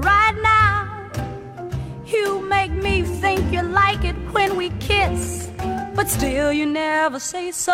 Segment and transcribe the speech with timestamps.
[0.00, 0.88] right now.
[2.06, 5.48] You make me think you like it when we kiss,
[5.94, 7.72] but still you never say so.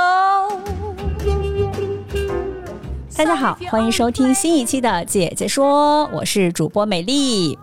[3.16, 7.58] 大家好，欢迎收听新一期的《姐姐说》，我是主播美丽。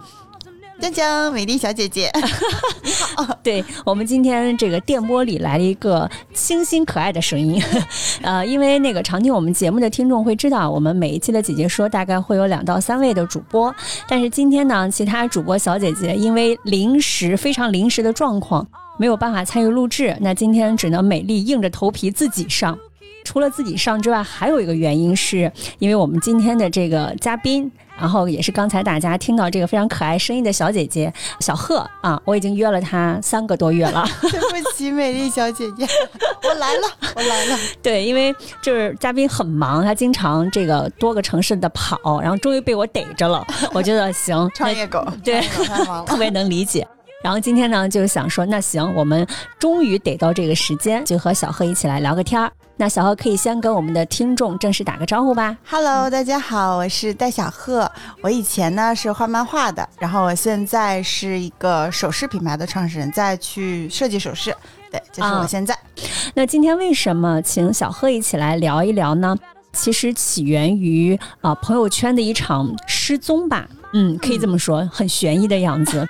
[0.79, 2.11] 江江，美丽小姐姐，
[2.83, 3.37] 你好。
[3.41, 7.61] 对我们今天这个电波里来了一个清新可爱的声音，
[8.21, 13.73] 呃，因为那个常听我们节目的听众会知道，我们每一期的姐姐说大概会有两到三位的主播，
[14.07, 18.65] 但是今天呢，其他主播小姐姐因为临时非常临时的状况，
[18.99, 22.77] 没有办法参与录制，那今天只能美丽硬着头皮自己上。
[23.23, 27.69] 除了自己上之外，还有一个原因是因为我们今天的这个嘉宾。
[27.99, 34.07] 然后也是刚才大家听到这个非常可爱声音的小姐姐小贺啊，我已经约了她三个多月了。
[34.21, 35.87] 对不起，美丽小姐姐，
[36.43, 37.57] 我来了，我来了。
[37.81, 43.45] 对，因为就是嘉宾很忙，他经常这个多个城市的跑，然后终于被我逮着了。
[43.73, 45.41] 我觉得行， 创业狗，对，
[46.05, 46.87] 特别能理解。
[47.27, 49.27] 然后今天呢，就想说，那行，我们
[49.59, 52.49] 终于逮到这个时间，就和小贺一起来聊个天儿。
[52.77, 55.57] 那小贺可以先跟我们的听众正式打个招呼吧。
[55.69, 57.91] Hello，大家好，我是戴小贺。
[58.21, 64.55] 我以前呢是画漫画的，然后我现在是一个首饰品牌的创始人，在去设计首饰。
[64.89, 65.77] 对，这是我现在。
[66.33, 69.35] 那今天为什么请小贺一起来聊一聊呢？
[69.73, 73.67] 其实起源于啊朋友圈的一场失踪吧。
[73.91, 76.07] 嗯，可以这么说，很悬疑的样子。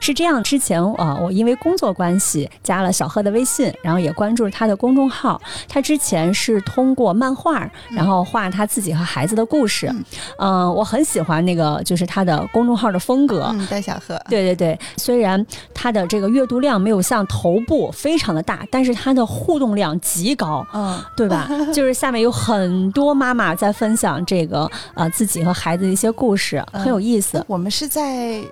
[0.00, 5.40] 是这样，之前啊，我因为工作关系加了小贺的微信，然后也关注了他的公众号。
[5.68, 9.92] 他之前是通过漫画，然后画他自己和孩子的故事。
[10.38, 13.48] 嗯，我很喜欢那个，就是他的公众号的风格。
[13.52, 14.20] 嗯，戴小贺。
[14.28, 15.44] 对对对，虽然
[15.74, 20.66] 他的这个阅读量没有像头部非常的大，但是他的互动量极高。
[20.72, 21.48] 嗯，对吧？
[21.72, 27.44] 就是下面有很多妈妈在分享这个呃自己和孩子的一些故事，很有意思。
[27.46, 28.42] 我们是在。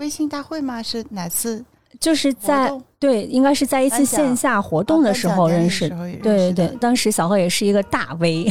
[0.00, 0.82] 微信大会吗？
[0.82, 1.62] 是哪次？
[2.00, 5.88] 就是在对，应该是在一次线下活动的时候认识。
[6.22, 8.50] 对对对，当时小贺也是一个大 V，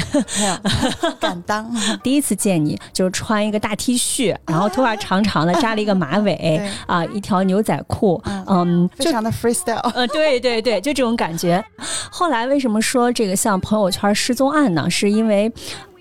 [1.20, 1.68] 敢当。
[2.04, 9.80] 第一次见你，就是穿一个大 T 恤，然后头发长长的，扎了一个马尾 啊，一条牛仔裤，嗯，非常的 freestyle。
[9.96, 11.64] 呃，对对对， 就这种感觉。
[12.12, 14.88] 后来为什么说这个像朋友圈失踪案呢？
[14.88, 15.52] 是因为。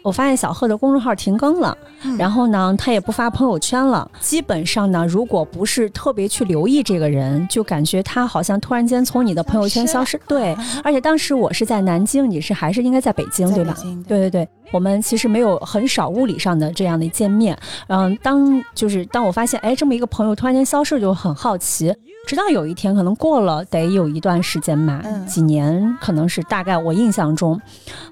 [0.09, 1.77] 我发现小贺的公众号停更了，
[2.19, 4.11] 然后呢，他也不发朋友圈了。
[4.21, 10.19] 基本上呢，如果不是特别去留意这个人，就感觉他好像突然间从你的朋友圈消失。
[10.27, 13.77] 对，而且当时我是在南京，你是还是应该在北京，对吧？
[14.09, 17.55] 对对对，我们其实没有很少物理上的这样的见面。
[17.89, 21.95] 嗯，当就是当我发现，哎，这么一个朋友突然间消失，就很好奇。
[22.27, 27.61] 直到有一天，可能过了得有一段时间吧，几年，可能是大概我印象中，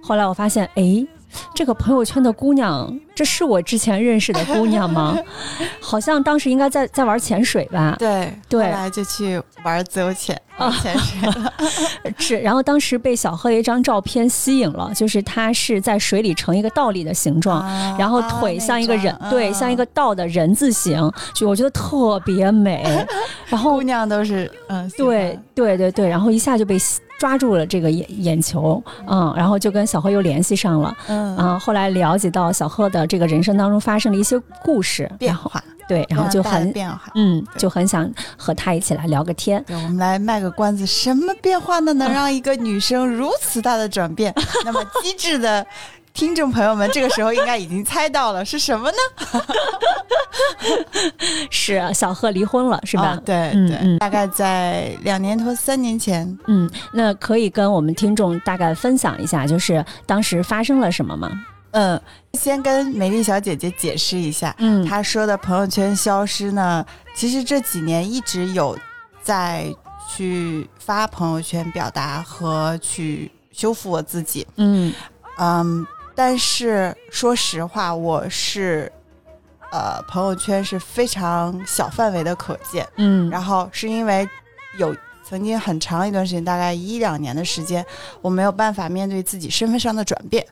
[0.02, 1.06] 后来我发现，哎。
[1.54, 5.16] 这个朋友圈的姑娘，这是我之前认识的姑娘吗？
[5.80, 7.96] 好像当时应该在在玩潜水吧？
[7.98, 11.52] 对对，后来就去玩自由潜啊潜水了。
[12.18, 17.64] 是，然后当时被小贺的一张照片吸引了，就是他是在水里成一个倒立的形状，
[17.98, 22.84] 然后腿像一个人，对，像一个倒的人字形，就我觉得特别美。
[23.46, 26.76] 然后姑娘都是嗯，对对对对，然后一下就被。
[27.18, 39.64] 抓住了这个眼眼球，嗯，然后就跟小贺又联系上了，嗯，后来了解到小贺的这个人生当中发生了一些故事变化，对，然后就很变化，嗯，就很想和他一起来聊个天。
[39.68, 41.92] 我们来卖个关子，什么变化呢？
[41.94, 44.34] 能 让一个女生如此大的转变？
[44.64, 45.66] 那么机智的。
[46.16, 48.96] 听众朋友们，这个时候应该已经猜到了是什么呢？
[51.50, 53.20] 是小贺离婚了，是吧？
[53.22, 56.26] 对对，大概在两年多、三年前。
[56.46, 61.30] 嗯，那可以跟我们听众大概分享一下，就是当时发生了什么吗？
[61.72, 62.00] 嗯，
[62.32, 66.84] 先跟美丽小姐姐解释一下，嗯，她说的朋友圈消失呢，
[67.14, 68.74] 其实这几年一直有
[69.20, 69.66] 在
[70.08, 74.46] 去发朋友圈表达和去修复我自己。
[74.56, 74.90] 嗯
[75.38, 75.86] 嗯。
[76.16, 78.90] 但是说实话，我是，
[79.70, 84.26] 呃，朋友圈是非常小范围的可见，嗯，然后是因为
[84.78, 87.84] 有曾经很长一段时间，大概一两年的时间，
[88.22, 90.44] 我没有办法面对自己身份上的转变，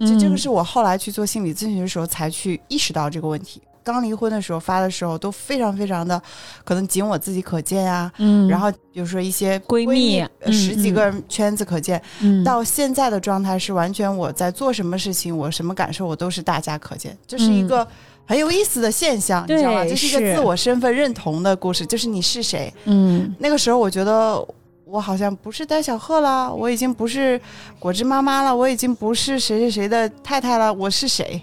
[0.00, 3.62] 就这个是我后来去做心理咨询的时候才去意识到这个问题。
[3.84, 6.20] 刚离婚的时候发的时候，都非常非常的
[6.64, 17.86] 可能仅我自己可见啊、嗯，然后比如说一些闺蜜十几个人圈子可见，嗯到现在的状态是完全我在做什么事情，我什么感受，我都是大家可见，这是一个
[18.24, 19.82] 很有意思的现象，你知道吗？
[19.82, 22.72] 对这是一个自我身份认同的故事，就是你是谁。
[22.84, 24.42] 嗯那个时候我觉得
[24.84, 27.40] 我好像不是戴小鹤了，我已经不是
[27.78, 31.42] 果汁妈妈了，我已经不是谁谁谁的太太了，我是谁？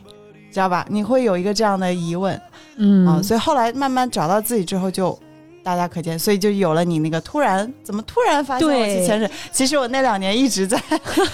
[0.51, 0.85] 知道吧？
[0.89, 2.39] 你会有一个这样的疑问。
[2.77, 3.07] 嗯。
[3.07, 5.17] 啊，所以后来慢慢找到自己之后就。
[5.61, 8.95] 大家可见，所以就有了你那个突然怎么突然发现我对。
[9.01, 9.29] 去潜水？
[9.51, 10.81] 其实我那两年一直在，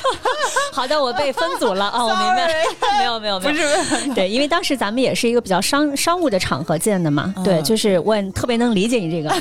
[0.73, 2.47] 好的，我被分组了啊，我明白，
[2.99, 7.43] 没有没有没不有，是对，因为当时咱们也是一个比较商商务的场合见的嘛，嗯。
[7.43, 9.33] 对，就是我也特别能理解你这个，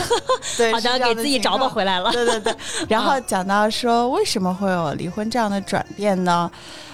[0.56, 2.54] 对，好的，给自己找补回来了，对对对，
[2.88, 6.50] 然后讲到说为什么会有离婚这样的转变呢？
[6.54, 6.89] 嗯，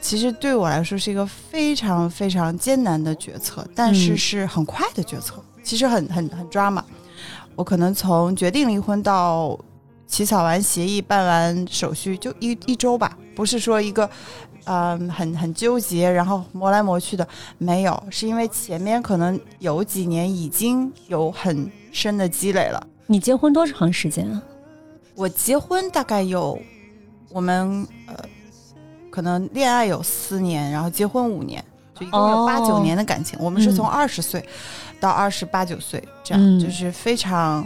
[0.00, 6.84] 其实对我来说是一个非常非常艰难的决策，但是嗯是很快的决策，其实很很很抓马。
[7.54, 9.58] 我可能从决定离婚到
[10.06, 14.08] 起草完协议、办完手续，就一一周吧，不是说一个。
[14.64, 17.26] 嗯，很很纠结，然后磨来磨去的，
[17.58, 22.80] 没有，是因为前面可能有几年已经有很深的积累了。
[23.08, 24.40] 你结婚多长时间啊？
[25.16, 26.56] 我结婚大概有，
[27.30, 28.14] 我们呃，
[29.12, 31.62] 可能恋爱有四年，然后结婚五年，
[31.94, 33.38] 就一共有哦八九年的感情。
[33.38, 34.44] 我们是从嗯二十岁
[34.98, 37.64] 到二十八九岁，这样、嗯就是非常。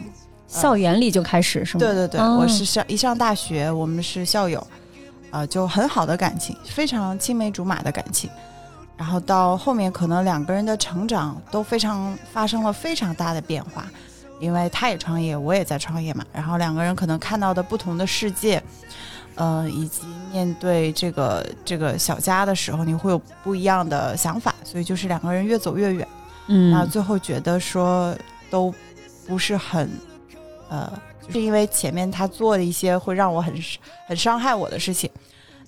[0.48, 1.80] 校园里就开始是吗？
[1.80, 4.64] 对对对，哦我是上一上大学，我们是校友，
[5.28, 8.30] 啊、就很好的感情，非常青梅竹马的感情。
[8.96, 13.86] 然后到后面，可能两个人的成长都非常发生了非常大的变化，
[14.38, 16.24] 因为他也创业，我也在创业嘛。
[16.32, 18.62] 然后两个人可能看到的不同的世界，
[19.36, 20.02] 呃，以及
[20.32, 26.08] 面对这个这个小家的时候，你会有不一样的想法，所以就是两个人越走越远。
[26.48, 28.16] 嗯，那最后觉得说
[28.50, 28.74] 都
[29.26, 29.90] 不是很，
[30.68, 30.90] 呃，
[31.26, 33.54] 就是因为前面他做了一些会让我很
[34.06, 35.10] 很伤害我的事情，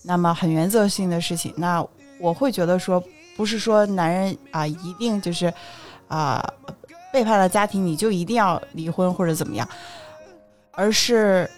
[0.02, 1.84] 那么很原则性的事情，那
[2.18, 3.02] 我会觉得说，
[3.36, 5.52] 不是说男人啊、一定就是
[6.08, 6.42] 啊、
[7.12, 9.68] 背叛了家庭你就一定要离婚或者怎么样，
[10.72, 11.50] 而是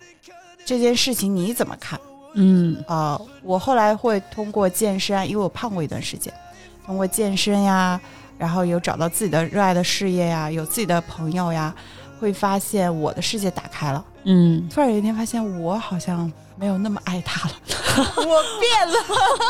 [0.71, 1.99] 这件事情你怎么看？
[2.35, 6.33] 嗯呃，我后来会通过健身啊，因为我胖过一段时间，
[6.87, 8.01] 通过健身呀，
[8.39, 11.75] 然后有找到自己的热爱的事业呀，有自己的朋友呀，
[12.21, 14.05] 会发现我的世界打开了。
[14.23, 17.55] 嗯，突然有一天发现，我好像没有那么爱他了，
[18.19, 18.95] 我变了。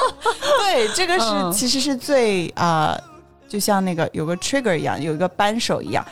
[0.64, 3.10] 对，这个是、嗯其实是最啊、呃
[3.46, 6.02] 就像那个有个 trigger 一样，有一个扳手一样，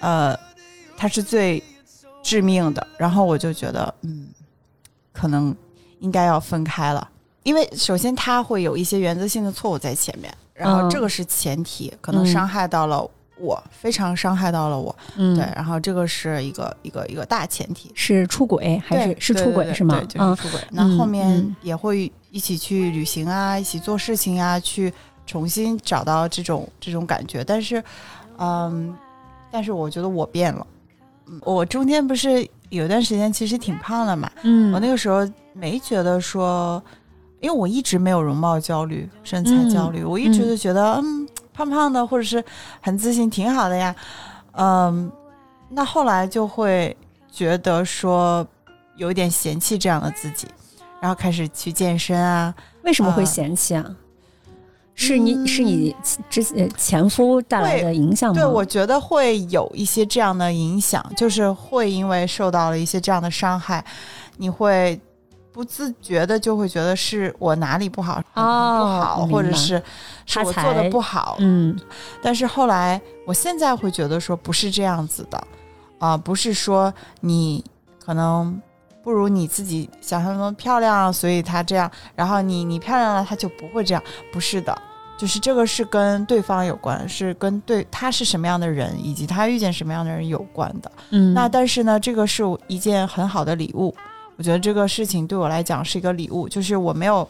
[0.00, 0.38] 呃，
[0.98, 1.62] 它是最
[2.24, 2.84] 致命的。
[2.98, 4.26] 然后我就觉得，嗯，
[5.12, 5.54] 可能
[6.00, 7.08] 应该要分开了，
[7.44, 14.94] 因为首先他会有一些原则性的错误在前面，然后嗯这个是前提，可能嗯伤害到了我，非常伤害到了我。
[15.16, 17.92] 嗯，对，，然后这个是一个一个一个大前提。
[17.94, 20.06] 是出轨还是是出轨是吗对，？
[20.06, 20.60] 就嗯是出轨。
[20.70, 24.92] 那后面嗯也会一起去旅行啊，一起做事情啊，去
[25.26, 27.42] 重新找到这种这种感觉。
[27.44, 27.82] 但是，
[28.38, 28.96] 嗯，
[29.50, 30.66] 但是我觉得我变了。
[31.26, 36.82] 嗯我中间不是有段时间其实挺胖的嘛，嗯，我那个时候没觉得说，
[37.40, 42.42] 因为我一直没有容貌焦虑、身材焦虑，我一直就觉得嗯胖胖的或者是
[42.80, 43.94] 很自信挺好的呀，
[44.52, 45.10] 嗯，
[45.68, 46.96] 那后来就会
[47.30, 48.46] 觉得说
[48.96, 50.46] 有一点嫌弃这样的自己，
[51.00, 53.84] 然后开始去健身啊，为什么会啊嫌弃啊？
[54.94, 55.94] 是你嗯是你
[56.30, 58.40] 之前前夫带来的影响吗？
[58.40, 63.84] 对我觉得会有一些这样的影响，就是会因为受到了一些这样的伤害，
[64.36, 65.00] 你会。
[65.52, 69.80] 不自觉的就会觉得是我哪里不好，哦不好，或者是
[70.26, 71.78] 是我做的不好，嗯
[72.20, 75.40] 但是后来，我现在会觉得说不是这样子的，
[76.00, 77.64] 啊、不是说你
[78.04, 78.60] 可能
[79.04, 84.76] 不如你自己想象中漂亮，所以他这样，然后你你漂亮了，他就不会这样，不是的，
[85.18, 90.90] 就是这个是跟对方有关，是跟对他是什么样的人，以及他遇见什么样的人有关的。
[91.10, 93.94] 嗯，那但是呢，这个是一件很好的礼物。
[94.36, 97.28] 我觉得这个事情对我来讲是一个礼物，就是我没有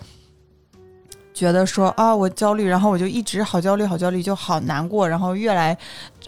[1.35, 5.77] 觉得说啊，我焦虑，然后我就一直好焦虑，好焦虑，就好难过，然后越来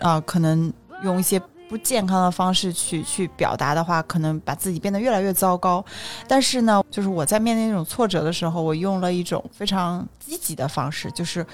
[0.01, 0.71] 啊、可能
[1.03, 5.85] 用一些不健康的方式去去表达的话，可能把自己变得越来越糟糕。
[6.29, 11.45] 但是呢，就是我在面对那种挫折的时候，我用了一种非常积极的方式，就是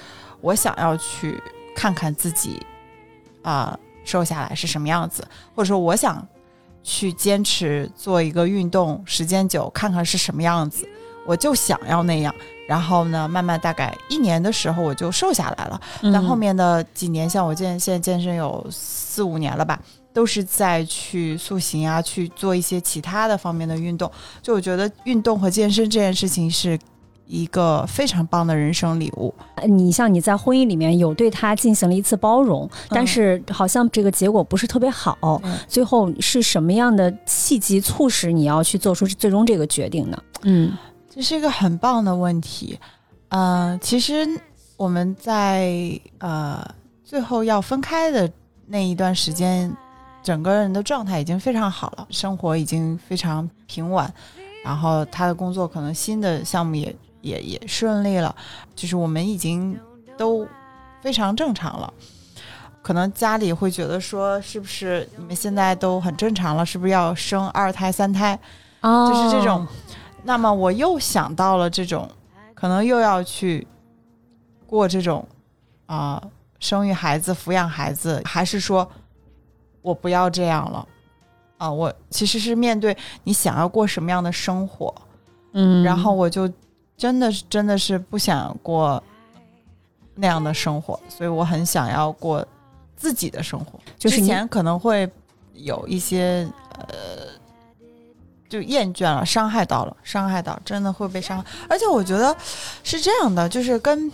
[0.41, 1.41] 我想要去
[1.75, 2.61] 看看自己
[3.41, 6.25] 啊、瘦下来是什么样子，或者说我想
[6.83, 10.87] 去坚持做一个运动时间久，看看是什么样子。
[11.25, 12.33] 我就想要那样。
[12.67, 15.81] 然后呢，慢慢大概一年的时候，我就瘦下来了。
[16.01, 19.79] 嗯但后面的几年，像我健现在健身有四五年了吧，
[20.13, 24.09] 都是在去塑形啊，去做一些其他的方面的运动。
[24.41, 26.79] 就我觉得运动和健身这件事情是
[27.25, 29.33] 一个非常棒的人生礼物。
[29.65, 35.41] 你像你在婚姻里面有对他进行了一次包容，但是好像这个结果不是特别好。
[35.43, 40.17] 嗯最后是什么样的契机促使你要去做出最终这个决定呢？
[40.43, 40.77] 嗯
[41.09, 42.77] 这是一个很棒的问题。
[43.29, 44.27] 嗯、其实
[44.77, 46.63] 我们在呃
[47.03, 48.29] 最后要分开的
[48.67, 49.75] 那一段时间，
[50.23, 54.11] 整个人的状态已经非常好了，生活已经非常平稳，
[54.63, 58.33] 然后他的工作可能新的项目也也也顺利了，
[58.75, 59.77] 就是我们已经
[60.17, 60.47] 都
[61.01, 61.93] 非常正常了。
[62.81, 66.65] 可能家里会觉得说，是不是你们现在都很正常了？
[66.65, 68.37] 是不是要生二胎、三胎？
[68.81, 69.65] 哦就是这种。
[70.23, 72.09] 那么我又想到了这种，
[72.53, 73.65] 可能又要去
[74.65, 75.25] 过这种
[75.85, 76.21] 啊、
[76.59, 78.89] 生育孩子、抚养孩子，还是说
[79.83, 80.87] 我不要这样了
[81.59, 84.93] 啊、我其实是面对你想要过什么样的生活，
[85.53, 86.51] 嗯，然后我就
[86.97, 89.01] 真的是真的是不想过
[90.13, 92.45] 那样的生活，所以我很想要过
[92.97, 93.79] 自己的生活。
[93.97, 95.09] 就是之前可能会
[95.53, 96.45] 有一些
[96.79, 97.27] 呃，
[98.49, 101.45] 就厌倦了，伤害到了，伤害到，真的会被伤害。
[101.69, 102.35] 而且我觉得
[102.83, 104.11] 是这样的，就是跟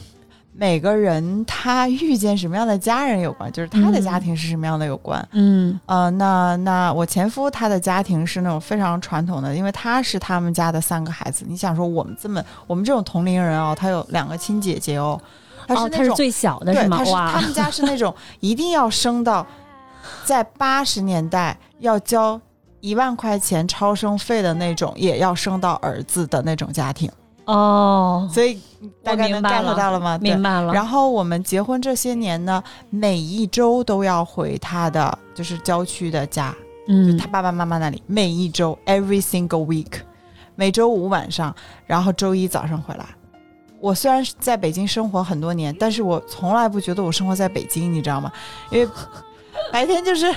[0.60, 5.26] 每个人他遇见什么样的家人有关，就是他的嗯家庭是什么样的有关。
[5.32, 11.46] 嗯呃，那那我前夫他的家庭是那种非常传统的，因为他是他们家的三个孩子。
[11.48, 15.18] 你想说我们这么我们这种同龄人哦，他有两个亲姐姐哦，
[15.66, 17.06] 他是哦，那是最小的对，是吗他？
[17.06, 19.48] 是他，们家是那种一定要生到
[20.26, 22.40] 在八十年代要交
[22.82, 27.10] 一万块钱超生费的那种，也要生到儿子的那种家庭，
[27.52, 28.60] 哦，所以
[29.02, 30.20] 大概能 get 到了吗？
[30.22, 30.72] 明白了。
[30.72, 36.52] 然后我们结婚这些年呢，每一周都要回他的就是郊区的家，
[36.88, 40.02] 就嗯他爸爸妈妈那里，每一周 every single week，
[40.54, 41.56] 每周五晚上，
[41.88, 43.06] 然后周一早上回来。
[43.80, 48.32] 我虽然是在北京生活很多年，但是我从来不觉得我生活在北京，你知道吗？
[48.70, 48.88] 因为
[49.72, 50.32] 白天就是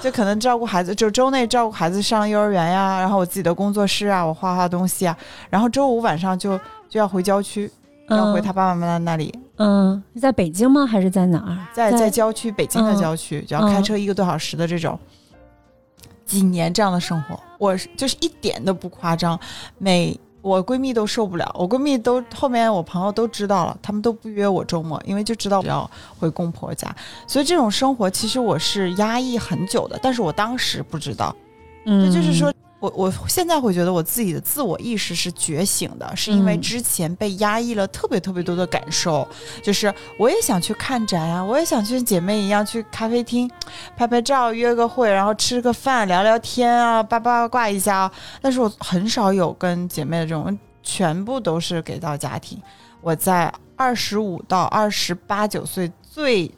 [0.00, 5.16] 就可能照顾孩子，就周内照顾孩子上幼儿园呀，然后我自己的工作室啊，我画画东西啊，
[5.48, 7.70] 然后周五晚上就就要回郊区，
[8.08, 10.86] 要回他爸爸妈妈那里，嗯，是在北京吗？
[10.86, 11.58] 还是在哪儿？
[11.74, 14.98] 在在郊区，北京的嗯郊区，就要开车一个多小时的这种，
[16.24, 19.38] 几年这样的生活，我是就是一点都不夸张。
[19.78, 26.94] 每我闺蜜都受不了，我闺蜜都后面我朋友都知道了，他们都不约我周末，因为就知道我要回公婆家，
[27.26, 31.34] 所以这种生活其实我是压抑很久的，但是我当时不知道。
[31.86, 39.28] 嗯，就是说，我我现在会觉得我自己的自我意识是觉醒的，是因为嗯之前被压抑了特别特别多的感受，
[39.62, 43.50] 就是我也想去看展啊，我也想去姐妹一样去咖啡厅
[43.96, 48.12] 拍拍照、约个会，然后吃个饭、聊聊天啊，八八卦一下啊。
[48.40, 52.58] 但是我很少有跟姐妹的这种，全部都是给到家庭。
[53.02, 56.50] 我在二十五到二十八九岁最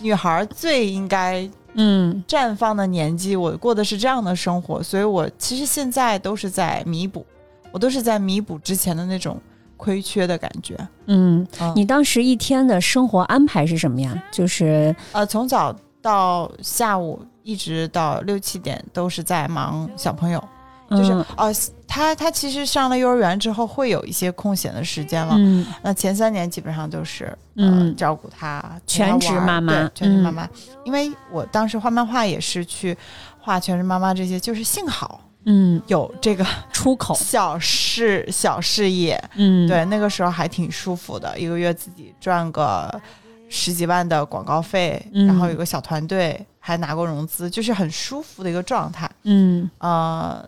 [0.00, 7.24] 女孩最应该嗯绽放的年纪，我过的是这样的生活，所以我其实现在都是在弥补，
[7.70, 9.40] 我都是在弥补之前的那种
[9.76, 10.76] 亏缺的感觉。
[11.06, 14.24] 嗯，嗯你当时一天的生活安排是什么呀？
[14.32, 20.42] 就是呃，从早到下午一直到六七点都是在忙小朋友，
[20.90, 21.24] 就是嗯。
[21.36, 21.52] 呃，
[21.86, 25.34] 他他其实上了幼儿园之后会有一些空闲的时间了。
[25.38, 25.66] 嗯。
[25.82, 27.24] 那前三年基本上都是
[27.56, 27.96] 呃嗯。
[27.96, 30.34] 照顾他，全职妈妈对全职妈嗯。
[30.34, 30.48] 妈。
[30.84, 32.96] 因为我当时画漫画也是去
[33.38, 43.00] 画全职妈妈这些，就是幸好嗯，有这个出口，小事小事业，嗯，对，那个时候还挺舒服的，一个月自己赚个
[43.48, 45.24] 十几万的广告费，嗯。
[45.24, 49.08] 然后有个小团队，还拿过融资，就是很舒服的一个状态。
[49.22, 49.70] 嗯。
[49.78, 50.44] 呃，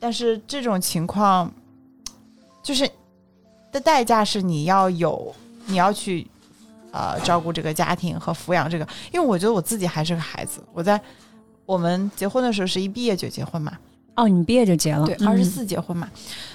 [0.00, 1.52] 但是这种情况，
[2.62, 2.90] 就是
[3.70, 5.32] 的代价是你要有，
[5.66, 6.26] 你要去
[6.90, 11.00] 呃照顾这个家庭和抚养这个，因为我觉得我自己还是个孩子，我在
[11.66, 13.78] 我们结婚的时候是一毕业就结婚嘛，
[14.16, 15.28] 哦，你毕业就结了，对，嗯。
[15.28, 16.08] 二十，四结婚嘛，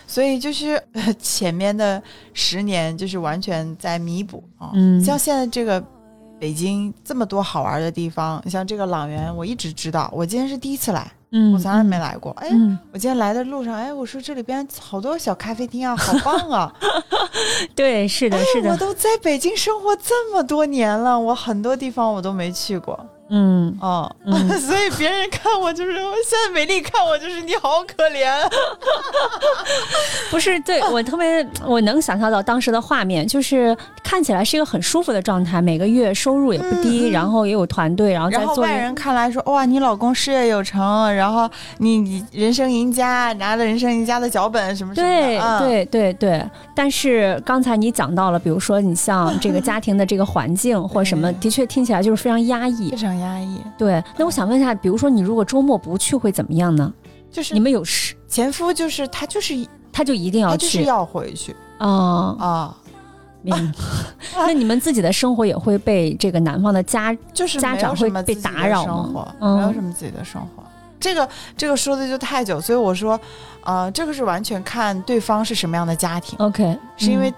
[0.06, 2.02] 所以就是、呃、前面的
[2.34, 4.72] 十年就是完全在弥补啊。
[4.74, 5.02] 嗯。
[5.04, 5.82] 像现在这个
[6.38, 12.32] 北京这么多好玩的地方，像这个朗园，我一直知道，我今天是第一次来，嗯，我从来没来过。
[12.40, 16.74] 哎，嗯，我今天来的路上，哎，我说这里边好多小咖啡厅啊，好棒啊！
[17.76, 22.98] 对，是的，是的，我都在北京生活这么多年了，我很多地方我都没去过。
[23.30, 28.30] 嗯哦，嗯 所以别人看我就是，现在美丽看我就是你好可怜。
[30.30, 45.16] 不是，对 我特别，我能想象到当时的画面，就是看起来是一个很舒服的状态，每个月收入也不低，然后也有团队，然后在做这然后外人看来说，哇，你老公事业有成，然后你你人生赢家，拿了人生赢家的脚本什么什么的。
[45.18, 46.44] 对嗯、对对对，
[46.76, 52.98] 但是刚才你讲到了，比如说你像这个家庭的这个环境或什么，的确听起来就是非常压抑非。
[52.98, 53.62] 常压抑。
[53.78, 56.94] 对，那我想问一下，比如说你如果周末不去会怎么样呢？
[57.32, 62.78] 就是你们有事，前夫就是他就是他就一定要他就是去要回去哦，啊，
[63.42, 63.74] 明白。
[64.48, 70.64] 那你们自己的生活也会被这个男方的家就是家长会被打扰吗生活嗯没有什么自己的生活。
[70.98, 73.20] 这个这个说的就太久，所以我说，
[73.64, 77.34] 呃，这个是完全看对方是什么样的家庭，OK，是因为嗯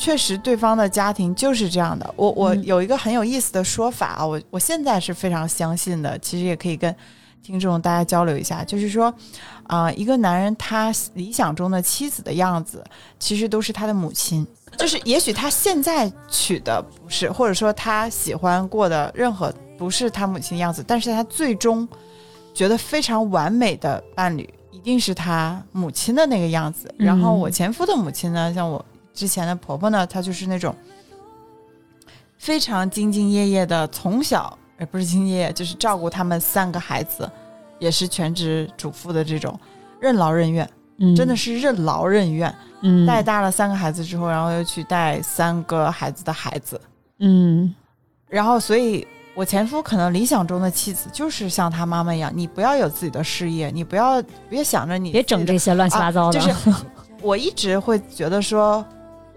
[0.00, 2.14] 确实对方的家庭就是这样的。
[2.16, 6.94] 我我嗯有一个很有意思的说法啊，我我现在是非常相信的，其实也可以跟
[7.42, 9.12] 听众大家交流一下，就是说，
[9.64, 12.82] 啊、一个男人他理想中的妻子的样子，
[13.18, 14.46] 其实都是他的母亲。
[14.78, 21.86] 就是 也许他现在娶的不是，或者说他喜欢过的任何不是他母亲的样子，但是他最终
[22.54, 26.90] 觉得非常完美的伴侣，一定是他母亲的那个样子。
[26.96, 28.82] 然后我前夫的母亲呢，像我
[29.20, 30.74] 之前的婆婆呢，她就是那种
[32.38, 37.30] 非常兢兢业业的，从小呃不是兢兢业业，就是照顾他们三个孩子，
[37.78, 39.60] 也是全职主妇的这种，
[40.00, 40.66] 任劳任怨，
[41.00, 42.54] 嗯真的是任劳任怨。
[42.80, 46.80] 嗯带大了三个孩子之后，然后又去带三个孩子的孩子，
[47.18, 47.74] 嗯
[48.26, 49.06] 然后所以。
[49.32, 56.84] 我前夫可能理想中的妻子就是像他妈妈一样，你不要有自己的事业，你不要别想着你别整这些乱七八糟的，啊就是
[57.22, 58.84] 我一直会觉得说，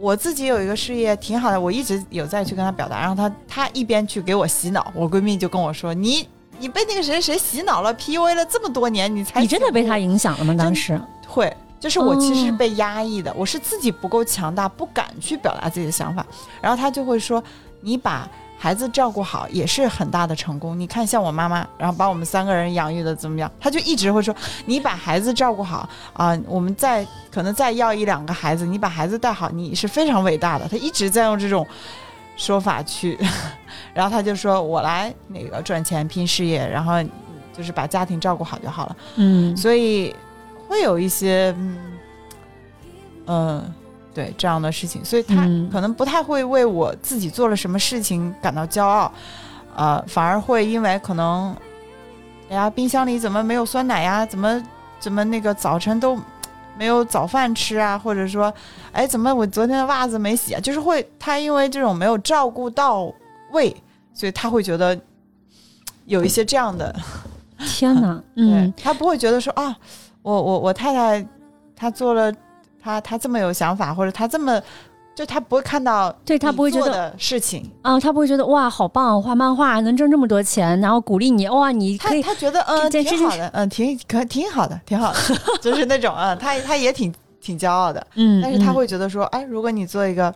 [0.03, 6.27] 我自己有一个事业挺好的，我一直有在去跟他表达，然后他他一边去给我洗脑，我闺蜜就跟我说，你
[6.59, 10.53] 你被那个谁谁洗脑了，PUA 了这么多年，你才你真的被他影响了吗？
[10.57, 11.55] 当时会。
[11.79, 16.25] 就是我其实被压抑的，我是自己不够强大，不敢去表达自己的想法。
[16.61, 17.41] 然后他就会说
[17.79, 18.29] ：“你把
[18.63, 20.79] 孩子照顾好也是很大的成功。
[20.79, 23.51] 你看，像我妈妈，然后把我们三个人养育的怎么样？
[23.59, 24.33] 她就一直会说：
[24.65, 30.65] 你把孩子照顾好啊、我们再可能再要一两个孩子，你把孩子带好，你是非常伟大的。
[30.69, 31.67] 她一直在用这种
[32.37, 33.19] 说法去，
[33.93, 36.93] 然后她就说我来那个赚钱拼事业，然后
[37.51, 38.95] 就是把家庭照顾好就好了。
[39.17, 40.15] 嗯所以
[40.69, 41.77] 会有一些嗯
[43.25, 43.73] 嗯、
[44.13, 49.11] 对这样的事情，所以他嗯可能不太会为我自己做了什么事情感到骄傲，
[49.75, 51.55] 呃，反而会因为可能，
[52.49, 54.25] 哎呀，冰箱里怎么没有酸奶呀？
[54.25, 54.63] 怎么
[54.99, 56.17] 怎么那个早晨都
[56.77, 57.97] 没有早饭吃啊？
[57.97, 58.53] 或者说，
[58.91, 60.59] 哎，怎么我昨天的袜子没洗啊？
[60.59, 63.11] 就是会他因为这种没有照顾到
[63.51, 63.75] 位，
[64.13, 64.99] 所以他会觉得
[66.05, 66.95] 有一些这样的。
[67.65, 69.75] 天哪， 对嗯他不会觉得说啊，
[70.21, 71.25] 我我我太太
[71.75, 72.31] 她做了，
[72.83, 74.61] 她她这么有想法，或者他这么，
[75.15, 85.19] 就他不会看到对他不会觉得做的事情，啊，他不会觉得哇好棒，画漫画能挣这么多钱，然后鼓励你哇，你可以他他觉得嗯挺好的，嗯挺可挺好的，挺好的，
[85.61, 90.33] 就是那种嗯，他他也挺挺骄傲的， 嗯，但是他嗯会觉得说，哎，如果你做一个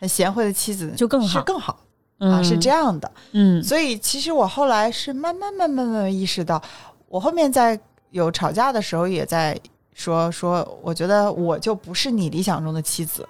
[0.00, 1.78] 很贤惠的妻子，就更好是更好
[2.18, 3.10] 啊，是这，样的。
[3.32, 6.60] 嗯所以其实我后来是慢慢慢慢慢慢意识到，
[7.08, 7.78] 我后面在
[8.10, 9.54] 有吵架的时候也在
[9.94, 13.26] 说说，我觉得我就不是你理想中的妻子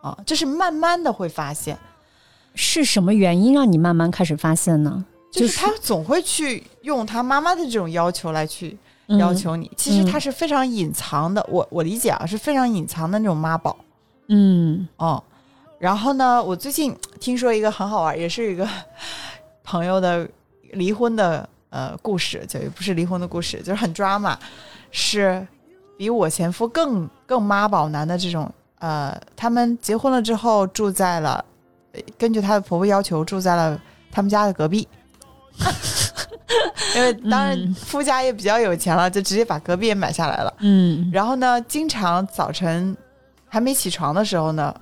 [0.00, 1.76] 啊，就是慢慢的会发现，
[2.54, 5.04] 是什么原因让你慢慢开始发现呢？
[5.30, 13.76] 就是他总会去用他妈妈的这种要求来去嗯要求你，其实他是非常隐藏的，我我理解啊是非常隐藏的那种妈宝
[14.28, 15.22] 嗯哦。
[15.80, 18.66] 然后呢，我最近听说一个很好玩，也是一个
[19.64, 20.26] 朋友的
[20.74, 24.38] 离婚的呃故事，就也不是离婚的故事，就是很抓马，
[24.92, 25.44] 是
[25.96, 28.50] 比我前夫更更妈宝男的这种。
[28.80, 31.42] 呃，他们结婚了之后住在了，
[31.92, 33.80] 呃根据她的婆婆要求住在了
[34.12, 34.86] 他们家的隔壁。
[36.94, 40.52] 因为当然嗯夫家也比较有钱了，就直接把隔壁也买下来了。
[40.58, 42.94] 嗯然后呢，经常早晨
[43.48, 44.74] 还没起床的时候呢，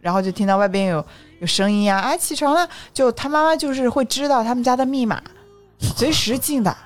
[0.00, 1.04] 然后就听到外边有
[1.40, 2.68] 有声音啊，哎，起床了！
[2.92, 5.22] 就他妈妈就是会知道他们家的密码，
[5.96, 6.76] 随时进的，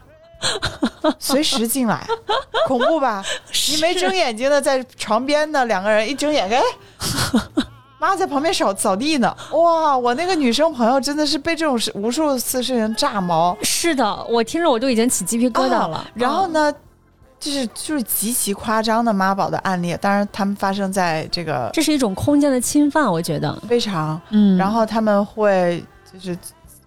[1.18, 2.07] 随时进来，
[2.66, 3.24] 恐怖吧？
[3.70, 6.62] 你没睁眼睛的在床边的两个人一睁眼，哎，
[7.98, 9.35] 妈在旁边扫扫地呢。
[9.52, 13.57] 哇，我那个女生朋友真的是被这种事无数次事情炸毛。
[13.62, 15.96] 是的，我听着我都已经起鸡皮疙瘩了。
[15.96, 16.72] 啊然后呢，
[17.38, 23.57] 就是就是极其夸张的妈宝的案例，当然他们发生在这个这是一种空间的侵犯，我觉得。
[23.68, 26.37] 非常，嗯，然后他们会就是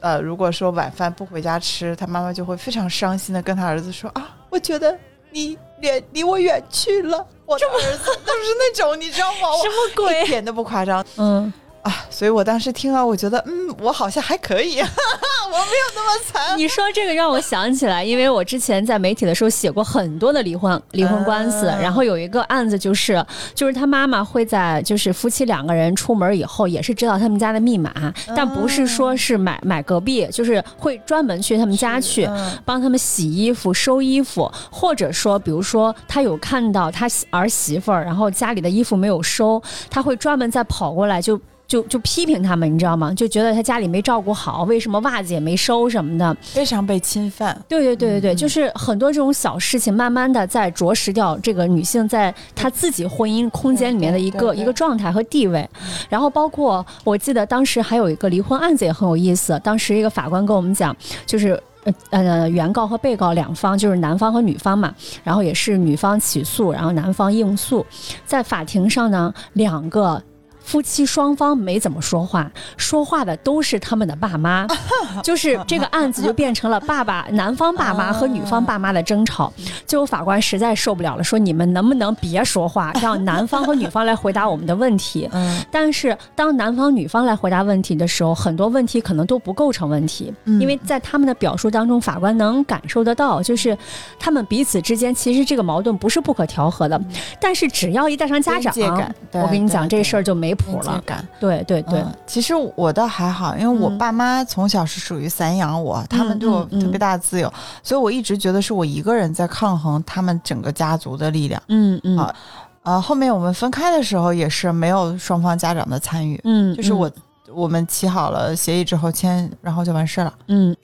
[0.06, 4.96] 呃，如果说晚饭不回家吃，他妈妈就会非常伤心的跟他儿子说啊，我觉得
[5.32, 9.48] 你远离我远去了，我的儿子 都是那种你知道吗？
[9.64, 10.22] 什么鬼？
[10.24, 11.52] 一点都不夸张，嗯。
[11.86, 16.58] 啊，所以我当时听了，我觉得，嗯，我好像还可以， 我没有那么惨。
[16.58, 32.28] 你说这个让我想起来，因为我之前在媒体的时候写过很多的离婚离婚官司，然后有一个案子就是，就是他妈妈会在就是夫妻两个人出门以后，也是知道他们家的密码，但不是说是买买隔壁，就是会专门去他们家去
[32.66, 41.40] 帮他们洗衣服、收衣服，或者说，比如说他有看到他儿媳妇儿，然后家里的衣服没有收，他会专门再跑过来就。
[41.68, 43.14] 就就批评他们，你知道吗？
[43.14, 47.60] 就觉得他家里没照顾好，为什么袜子也没收什么的，非常被侵犯。
[47.68, 55.68] 对对对对对，就是很多这种小事情，慢慢的在着实掉这个女性在她自己婚姻空间里面的一个一个状态和地位。
[56.08, 67.86] 然后包括我记得当时还有一个离婚案子也很有意思，当时一个法官跟我们讲，就是呃呃原告和被告两方就是男方和女方嘛，然后也是女方起诉，然后男方应诉，
[68.26, 70.22] 在法庭上呢两个。
[70.66, 74.66] 夫妻双方没怎么说话，说话的都是他们的爸妈，
[75.24, 79.54] 就是这个案子就变成了爸爸男方爸妈和女方爸妈的争吵。
[79.86, 85.30] 最后法官实在受不了了，说你们能不能别说话，让男方和女方来回答我们的问题。
[85.34, 93.78] 嗯，但是当男方女方来回答问题的时候，很多问题可能都不构成问题，因为在他们的表述当中，法官能感受得到，就是
[94.20, 97.00] 他们彼此之间其实这个矛盾不是不可调和的，
[97.40, 100.55] 但是只要一带上家长，我跟你讲这事儿就没。
[100.56, 101.28] 谱了，感。
[101.40, 107.52] 对对对，其实我倒还好，因为我爸妈从小是属于散养我，他们对我特别大的自由，
[107.84, 111.62] 所以我一直觉得是我一个人在抗衡他们整个家族的力量。
[111.68, 112.18] 嗯嗯。
[112.18, 112.36] 啊，
[112.84, 117.10] 呃，后面我们分开的时候也是没有双方家长的参与，嗯，就是我
[117.54, 120.34] 我们起好了协议之后签，然后就完事了。
[120.48, 120.76] 嗯，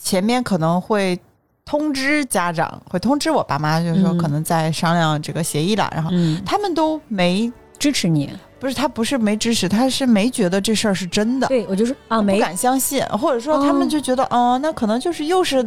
[0.00, 1.18] 前面可能会
[1.64, 6.10] 通知家长，会通知我爸妈，就是说可能在商量这个协议了，然后
[6.46, 8.30] 他们都没支持你。
[8.64, 11.46] 不是他不是没支持，他是没觉得这事儿是真的。
[11.48, 15.62] 对我就是啊，没敢相信，或者说他们就觉得哦，那可能就是又是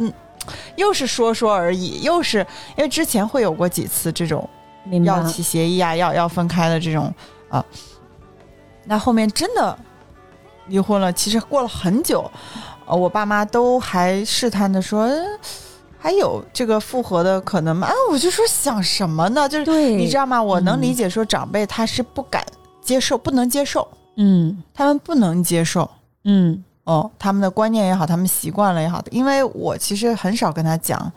[0.74, 2.44] 又是说说而已，又是
[2.76, 4.50] 因为之前会有过几次这种
[5.04, 7.14] 要起协议啊，要要分开的这种
[7.50, 7.64] 啊。
[8.84, 9.78] 那后面真的
[10.66, 12.28] 离婚了，其实过了很久，
[12.84, 15.08] 呃，我爸妈都还试探的说
[15.96, 17.86] 还有这个复合的可能吗？
[17.86, 19.48] 啊，我就说想什么呢？
[19.48, 20.42] 就是你知道吗？
[20.42, 22.44] 我能理解说长辈他是不敢。
[22.88, 25.90] 接受不能接受，嗯，他们不能接受，
[26.24, 31.12] 嗯，哦，他们的观念也好，他们习惯了也好，因为我其实很少跟他讲，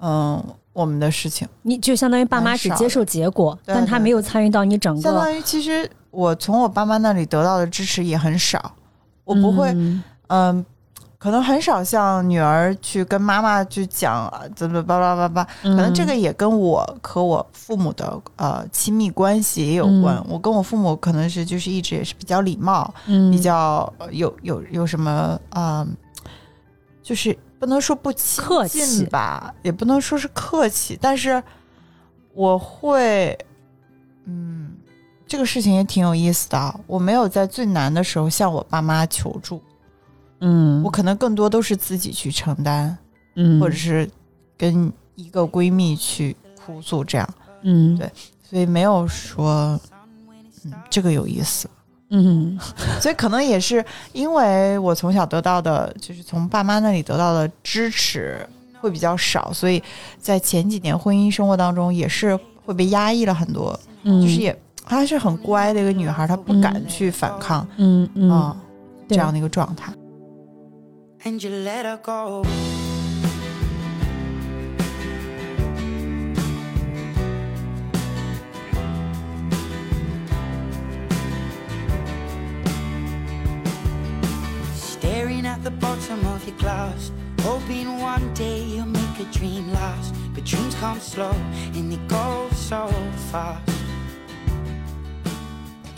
[0.00, 0.44] 嗯，
[0.74, 8.72] 我们的事情，你就相当于爸妈只接受结果，但他没有参与到你整个，相当于其实我从我爸妈那里得到的支持也很少，
[9.24, 9.70] 我不会，
[10.28, 10.62] 嗯。
[11.18, 20.24] 可能很少像女儿去跟妈妈去讲怎么叭叭叭叭，可能这个也跟我和我父母的呃亲密关系也有关。
[20.28, 25.84] 我跟我父母可能是就是一直也是比较礼貌，比较有有有什么啊，
[27.02, 31.42] 就是不能说不客气吧，也不能说是客气，但是
[32.32, 33.36] 我会，
[34.24, 34.70] 嗯，
[35.26, 36.80] 这个事情也挺有意思的。
[36.86, 39.60] 我没有在最难的时候向我爸妈求助。
[40.40, 42.96] 嗯，我可能更多都是自己去承担，
[43.34, 44.08] 嗯，或者是
[44.56, 47.28] 跟一个闺蜜去哭诉这样，
[47.62, 48.10] 嗯，对，
[48.42, 49.78] 所以没有说，
[50.64, 51.68] 嗯，这个有意思，
[52.10, 52.58] 嗯，
[53.00, 58.48] 所以可能也是因为我从小得到的，就是从爸妈那里得到的支持
[58.80, 59.82] 会比较少，所以
[60.18, 68.30] 在前几年婚姻生活当中也是会被压抑了很多，嗯，就是也她是很乖的一个女孩，她不敢去反抗，嗯嗯。
[68.30, 68.56] 啊，
[69.08, 69.90] 这样的一个状态。
[71.24, 72.42] And you let her go.
[84.74, 90.14] Staring at the bottom of your glass, hoping one day you'll make a dream last.
[90.34, 91.32] But dreams come slow
[91.74, 92.86] and they go so
[93.30, 93.77] fast.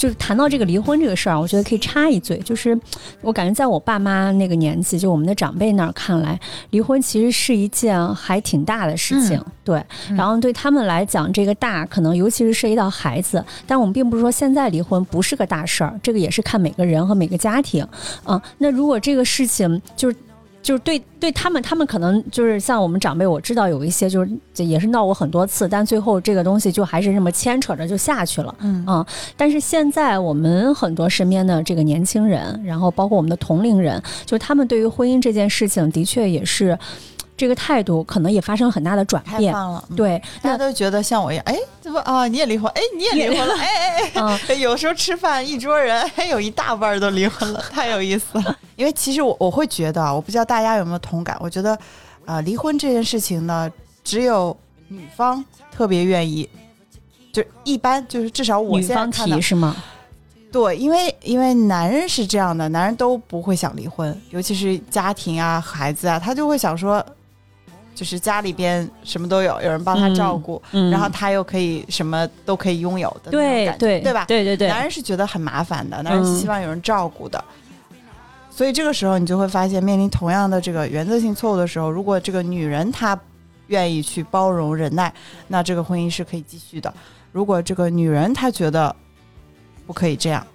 [0.01, 2.79] 就是谈到这个离婚这个事儿，我觉得可以插一嘴，就是
[3.21, 9.85] 我感觉在我爸妈那个年纪，就我们的长辈那儿看来，离婚其实是一件还挺大的事情，对。
[10.17, 17.87] 然后对他们来讲，这个大可能尤其是涉及到孩子，但我们并不是说现在离婚不是个大事儿，这个也是看每个人和每个家庭，
[18.25, 18.41] 嗯。
[18.57, 20.17] 那如果这个事情就是。
[20.62, 24.31] 就是对对他们，他们可能就是像我们长辈，我知道有一些就是
[24.64, 28.55] 也是闹过很多次，但最后这个东西就还是这么牵扯着就下去了。
[28.61, 29.05] 嗯嗯，
[29.37, 36.79] 但是现在我们很多身边的这个年轻人，然后包括我们的同龄人，就是他们对于婚姻这件事情，的确也是
[37.40, 39.55] 这个态度可能也发生了很大的转变。
[39.96, 42.29] 对，大家都觉得像我一样，哎，怎么啊？
[42.29, 42.70] 你也离婚？
[42.74, 43.55] 哎，你也离婚了？
[43.57, 48.55] 哎哎 嗯哎，有时候吃饭一桌人，哎，有一大半都离婚了，太有意思了。
[48.76, 51.79] 因为其实我我会觉得啊，我不知道大家有没有同感，我觉得
[52.26, 53.72] 啊、离婚这件事情呢，
[54.05, 54.55] 只有
[54.88, 55.42] 女方
[55.74, 56.46] 特别愿意，
[57.33, 59.74] 就一般就是至少我女方现在看到提是吗？
[60.53, 67.05] 对，因为因为男人是这样的，男人都不会想离婚，尤其是家庭啊、孩子啊，他就会想说，
[68.01, 74.25] 就是家里边什么都有，有人帮他照顾，嗯，然后他又可以什么都可以拥有的那种感觉对对对吧？
[74.27, 77.45] 对对对，男人是觉得很麻烦的，男人希望有人照顾的。
[78.51, 83.19] 所以这个时候，你就会发现，面临同样的这个原则性错误的时候，如果这个女人她
[83.67, 85.13] 愿意去包容忍耐，
[85.49, 86.91] 那这个婚姻是可以继续的。
[87.33, 88.97] 如果这个女人她觉得
[89.87, 90.47] 不可以这样，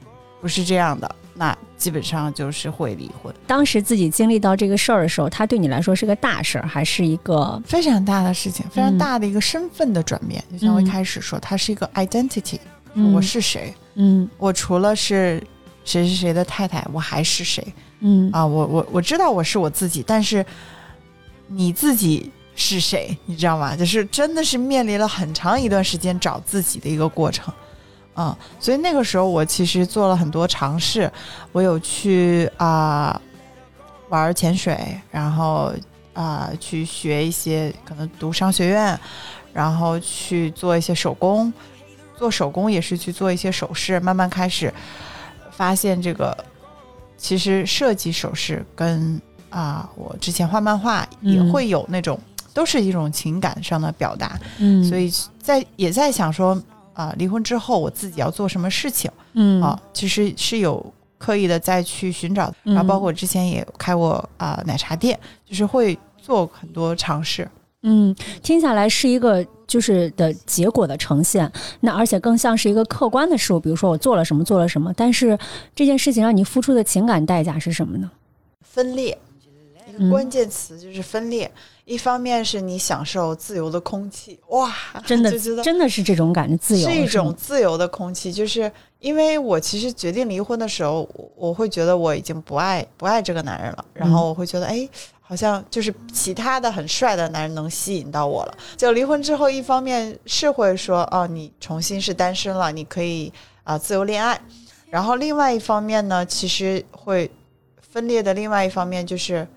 [0.42, 3.34] 不是这样的，那基本上就是会离婚。
[3.45, 10.43] 当时自己经历到这个事儿的时候，它对你来说是个大事儿，还是一个非常大的事情，非常嗯大的一个身份的转变。
[10.52, 12.58] 就像我一嗯开始说，它是一个 identity，、
[12.93, 13.74] 嗯我是谁？
[13.95, 15.43] 嗯我除了是
[15.84, 17.62] 谁谁谁的太太，我还是谁？
[18.00, 20.45] 嗯啊，我我我知道我是我自己，但是
[21.48, 23.17] 你自己是谁？
[23.26, 23.76] 你知道吗？
[23.76, 27.54] 就是真的是面临了很长一段时间找自己的一个过程。
[28.15, 31.12] 嗯，所以那个时候我其实做了很多尝试，
[31.51, 33.19] 我有去啊、
[34.10, 35.73] 玩潜水，然后
[36.13, 38.97] 啊、去学一些可能读商学院，
[39.54, 41.51] 然后去做一些手工，
[42.17, 44.73] 做手工也是去做一些首饰，慢慢开始
[45.51, 46.38] 发现这个
[47.17, 51.51] 其实设计首饰跟啊、我之前画漫画也嗯。
[51.51, 52.19] 会有那种，
[52.54, 55.10] 都是一种情感上的表达，嗯，所以
[55.41, 56.62] 在也在想说
[56.96, 67.48] 啊、离婚之后我自己要做什么事情嗯啊，其实是有刻意的再去寻找，嗯然后包括我之前也开过啊、奶茶店，就是会做很多尝试。
[67.84, 75.38] 嗯，听下来是一个就是的结果的呈现，那而且更像是一个客观的事物，比如说我做了什么，做了什么，但是
[75.76, 78.10] 这件事情让你付出的情感代价是什么呢？
[78.62, 79.18] 分裂，
[79.88, 81.52] 一嗯个关键词就是分裂。
[81.86, 84.74] 一方面是你享受自由的空气，哇，
[85.06, 85.32] 真的
[85.63, 88.34] 真的是这种感觉，自由是一种自由的空气。
[88.34, 94.88] 就是因为我其实决定离婚的时候，我我会觉得我已经不爱不爱这个男人了，然后我会觉得哎。
[95.28, 98.56] 好像就是其他的很帅的男人能吸引到我了。
[98.78, 104.39] 就离婚之后，一方面是会说哦，你重新是单身了，你可以啊、自由恋爱。
[104.88, 107.32] 然后另外一方面呢，其实会
[107.82, 109.48] 分裂的另外一方面就是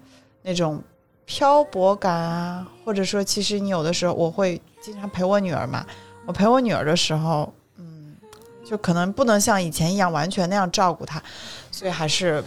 [0.40, 0.82] 那种
[1.28, 5.84] 漂泊感啊，或者说，其实你有的时候我会经常陪我女儿嘛，
[6.24, 8.16] 我陪我女儿的时候，嗯，
[8.64, 11.22] 就可能不能像以前一样完全那样照顾她，
[11.70, 12.42] 所以还是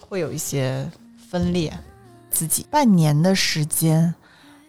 [0.00, 0.84] 会有一些
[1.30, 1.72] 分裂。
[2.28, 4.12] 自己半年的时间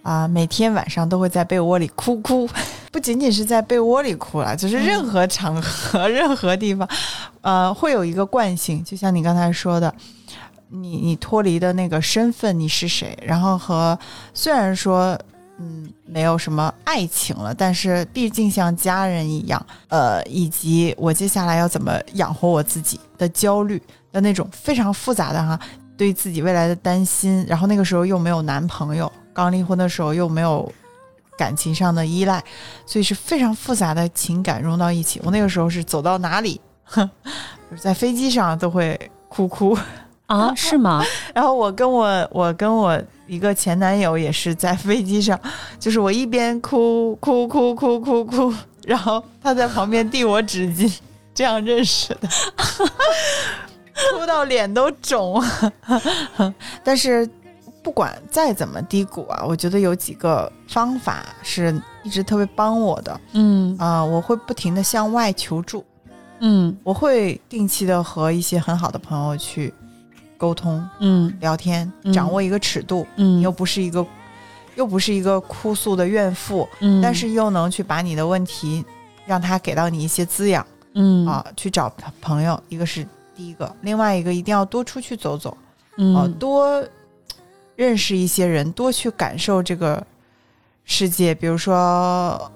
[0.04, 2.48] 啊、每天晚上都会在被窝里哭哭，
[2.94, 6.88] 不仅仅是在被窝里哭了，就是任何场合、 任何地方，
[7.42, 9.92] 呃，会有一个惯性，就像你刚才说的，
[10.70, 13.98] 你你脱离的那个身份你是谁，然后和
[14.34, 15.18] 虽然说
[15.58, 25.60] 嗯没有什么爱情了，但是毕竟像家人一样，呃，以及我接下来要怎么养活我自己的焦虑的那种非常复杂的哈，
[25.98, 30.72] 对自己未来的担心，然后那个时候又没有男朋友，刚离婚的时候又没有。
[31.38, 32.42] 感情上的依赖，
[32.86, 35.20] 所以是非常复杂的情感融到一起。
[35.22, 36.62] 我那个时候是走到哪里，
[37.78, 38.98] 在飞机上都会
[39.28, 39.78] 哭哭。
[40.34, 40.54] 啊？
[40.56, 41.04] 是吗？
[41.34, 45.40] 然后我跟我我跟我一个前男友也是在飞机上，
[45.80, 48.54] 就是我一边哭哭哭哭哭哭，
[48.86, 50.92] 然后他在旁边递我纸巾，
[51.34, 52.28] 这样认识的，
[54.18, 55.42] 哭到脸都肿。
[56.84, 57.28] 但是
[57.84, 65.86] 不管再怎么低谷啊，我觉得有几个方法是一直特别帮我的嗯啊、我会不停的向外求助。
[66.40, 69.74] 嗯我会定期的和一些很好的朋友去
[70.38, 73.06] 沟通、嗯聊天，嗯掌握一个尺度。
[73.16, 74.06] 嗯，你又不是一个，
[74.76, 78.84] 又不是一个哭诉的怨妇，嗯，但是又能去把你的问题，
[79.26, 82.62] 让他给到你一些滋养、嗯啊，去找朋友。
[82.70, 85.56] 一个是第一个，另外一个一定要多出去走走，
[85.98, 86.84] 嗯啊，多
[87.76, 90.06] 认识一些人，多去感受这个
[90.84, 91.34] 世界。
[91.36, 92.52] 比如说，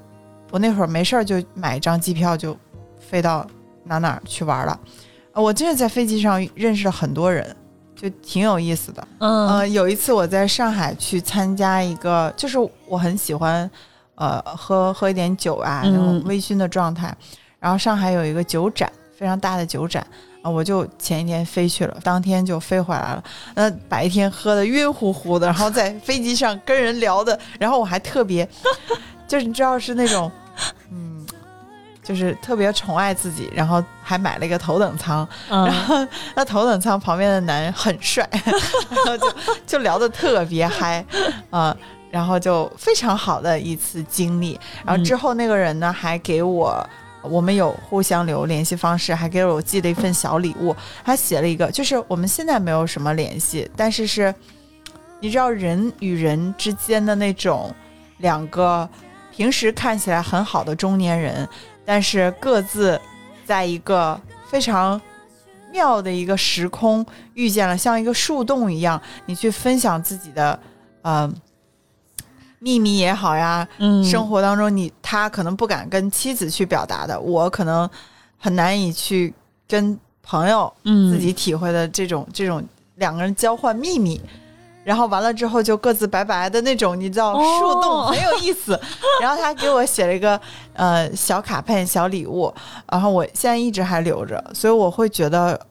[0.51, 2.57] 我那会儿没事儿就买一张机票就
[2.99, 3.45] 飞到
[3.83, 4.79] 哪哪去玩了。
[5.33, 7.55] 呃我真的在飞机上认识了很多人，
[8.01, 9.07] 就挺有意思的。
[9.17, 12.57] 嗯呃，有一次我在上海去参加一个，就是
[12.87, 13.69] 我很喜欢，
[14.15, 17.13] 呃，喝喝一点酒啊，那种嗯微醺的状态。
[17.59, 20.05] 然后上海有一个酒展，非常大的酒展
[20.41, 23.23] 啊，我就前一天飞去了，当天就飞回来了。
[23.55, 28.47] 那白天喝的晕乎乎的，然后在飞机上跟人聊的，然后我还特别，
[29.27, 30.31] 就是你知道是那种，
[30.91, 31.08] 嗯。
[32.09, 39.33] 就是特别宠爱自己，然后还买了一个头等舱，然嗯后那头等舱旁边的男人很帅， 然后就
[39.67, 41.05] 就聊得特别嗨，
[41.51, 41.77] 啊、
[42.09, 44.59] 然后就非常好的一次经历。
[44.83, 46.83] 然后之后那个人呢还给我，
[47.21, 54.33] 我们有互相留联系方式，还给我寄了一份小礼物，他写了一个，就是我们现在没有什么联系，但是是，
[55.19, 57.71] 你知道人与人之间的那种
[58.17, 58.89] 两个
[59.31, 61.47] 平时看起来很好的中年人，
[61.89, 63.01] 但是各自
[63.47, 65.01] 在一个非常
[65.71, 70.59] 妙的一个时空遇见了，像一个树洞一样，你去分享自己的
[71.01, 71.27] 呃
[72.59, 77.89] 秘密也好呀，嗯生活当中你他可能不敢跟妻子去表达的，我可能
[78.37, 79.33] 很难以去
[79.67, 82.63] 跟朋友嗯自己体会的这种、这种
[82.97, 84.21] 两个人交换秘密。
[84.89, 87.59] 然后完了之后就各自拜拜的那种，你知道哦。
[87.59, 88.71] 树洞很有意思。
[89.21, 90.41] 然后他给我写了一个
[90.73, 92.51] 呃小卡片、小礼物，
[92.91, 95.63] 然后我现在一直还留着，所以我会觉得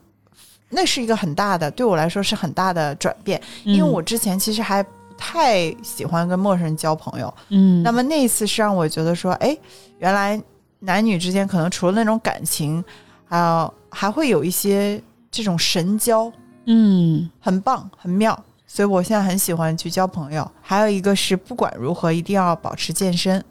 [0.68, 7.34] 那是一个很大的，对我来说是很大的转变，因为我之前其实还不太喜欢跟陌生人交朋友。
[7.48, 7.82] 嗯。
[7.82, 9.58] 那么那一次是让我觉得说，哎，
[9.98, 10.40] 原来
[10.78, 12.84] 男女之间可能除了那种感情，
[13.28, 16.30] 还有还会有一些这种神交，
[16.66, 17.28] 嗯。
[17.40, 18.40] 很棒，很妙。
[18.68, 20.48] 所以我现在很喜欢去交朋友。
[20.60, 23.42] 还有一个是，不管如何，一定要保持健身，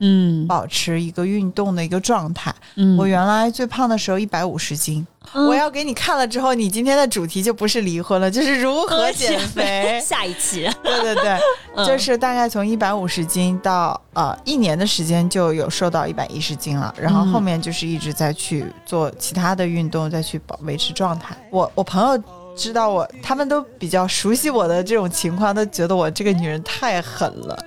[0.00, 0.46] 嗯。
[0.48, 2.52] 保持一个运动的一个状态。
[2.76, 2.96] 嗯。
[2.96, 5.46] 我原来最胖的时候一百五十斤，嗯。
[5.46, 10.02] 我要给你看了之后，你今天的主题就不是离婚了，就是如何减 肥。
[10.04, 10.68] 下一期。
[10.82, 11.38] 对 对对，
[11.76, 11.86] 嗯。
[11.86, 17.28] 就是大概从一百五十斤到呃一年的时间就有瘦到一百一十斤了，然后嗯。
[17.30, 21.36] 后面就是一直在去做其他的运动，再去保维持状态。
[21.50, 22.22] 我我朋友
[22.56, 27.58] 知道我，他们都比较熟悉我的这种情况，都觉得我这个女人太狠了，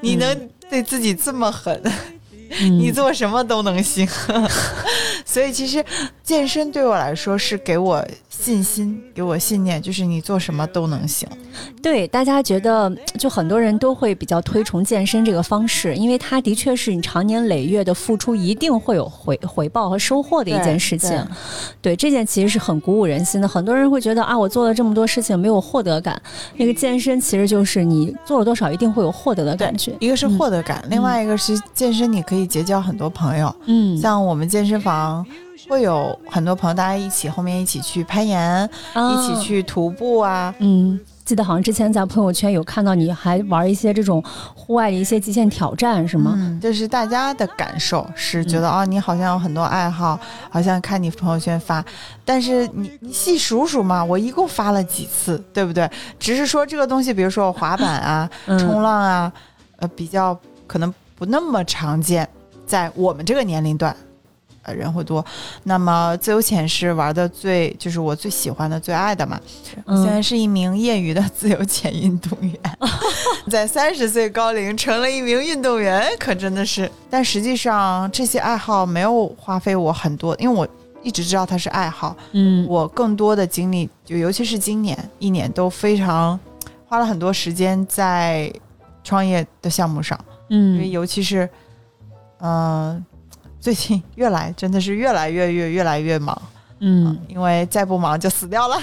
[0.00, 1.80] 你能对自己这么狠，
[2.60, 4.08] 你嗯做什么都能行。
[5.24, 5.84] 所以其实
[6.22, 11.28] 健身对我来说是给我信心，给我信念，就是你做什么都能行。
[11.82, 21.24] 对，大家觉得就很多人都会比较推崇健身这个方式，因为它的确是你长年累月的付出一定会有回回报和收获的一件事情。
[21.82, 23.46] 对这件其实是很鼓舞人心的。
[23.46, 26.20] 很多人会觉得啊，我做了这么多事情没有获得感，
[26.56, 29.94] 那个健身其实就是你做了多少一定会有获得的感觉。
[30.00, 33.54] 一个是获得感，另外一个是健身，你可以结交很多朋友。
[33.66, 35.24] 嗯，像我们健身房
[35.68, 40.54] 会有很多朋友，大家一起后面一起去攀岩，一起啊去徒步啊。
[40.58, 44.22] 嗯，记得好像之前在朋友圈有看到你还玩一些这种
[44.54, 46.34] 户外的一些极限挑战，是吗？
[46.36, 50.18] 嗯，就是大家的感受是觉得啊、你好像有很多爱好，
[50.50, 51.84] 好像看你朋友圈发，
[52.24, 55.88] 但是你你细数数嘛，我一共发了几次，对不对？
[56.18, 59.32] 只是说这个东西，比如说我滑板啊、嗯冲浪啊，
[59.76, 62.28] 呃，比较可能不那么常见，
[62.66, 63.94] 在我们这个年龄段。
[64.62, 65.24] 呃，人会多。
[65.64, 69.40] 那么自由潜是玩的最，就是我最喜欢的、最爱的嘛。
[69.84, 72.58] 我现在是一名业余的自由潜运动员，
[73.50, 76.90] 在三十岁高龄成了一名运动员，可真的是。
[77.10, 80.66] 但实际上这些爱好没有花费我很多，因为我
[81.02, 82.16] 一直知道它是爱好。
[82.32, 86.38] 嗯我更多的精力，就尤其是今年一年都非常
[86.86, 88.52] 花了很多时间在
[89.02, 90.16] 创业的项目上，
[90.50, 91.48] 嗯因为嗯尤其是，
[92.40, 93.04] 嗯、
[93.62, 96.36] 最近越来真的是越来越越越来越忙。
[96.84, 98.76] 嗯因为再不忙就死掉了，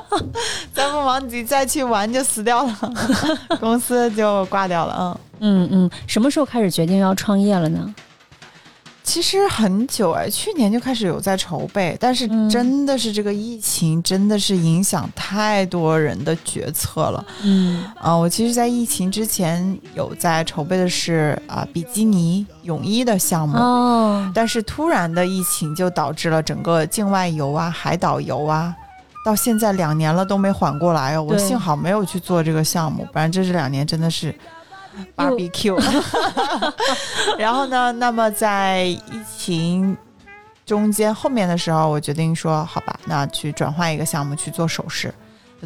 [0.74, 2.78] 再不忙你再去玩就死掉了，
[3.58, 5.18] 公司就挂掉了。
[5.40, 7.94] 嗯，嗯嗯，什么时候开始决定要创业了呢？
[9.04, 17.24] 其实很久哎，去年就开始有在筹备，但是嗯真的是这个疫情真的是影响太多人的决策了。
[17.42, 23.56] 嗯啊、我其实，在疫情之前有在筹备的是啊、比基尼泳衣的项目。
[23.58, 28.74] 哦，但是突然的疫情就导致了整个境外游啊、海岛游啊，
[29.24, 31.22] 到现在两年了都没缓过来哦。
[31.22, 34.34] 我幸好没有去做这个项目，不然这这两年真的是
[35.16, 35.80] barbecue。
[37.38, 39.00] 然后呢，那么在疫
[39.36, 39.96] 情
[40.64, 45.12] 中间后面的时候，我决定说，好吧，那去转换一个项目去做首饰。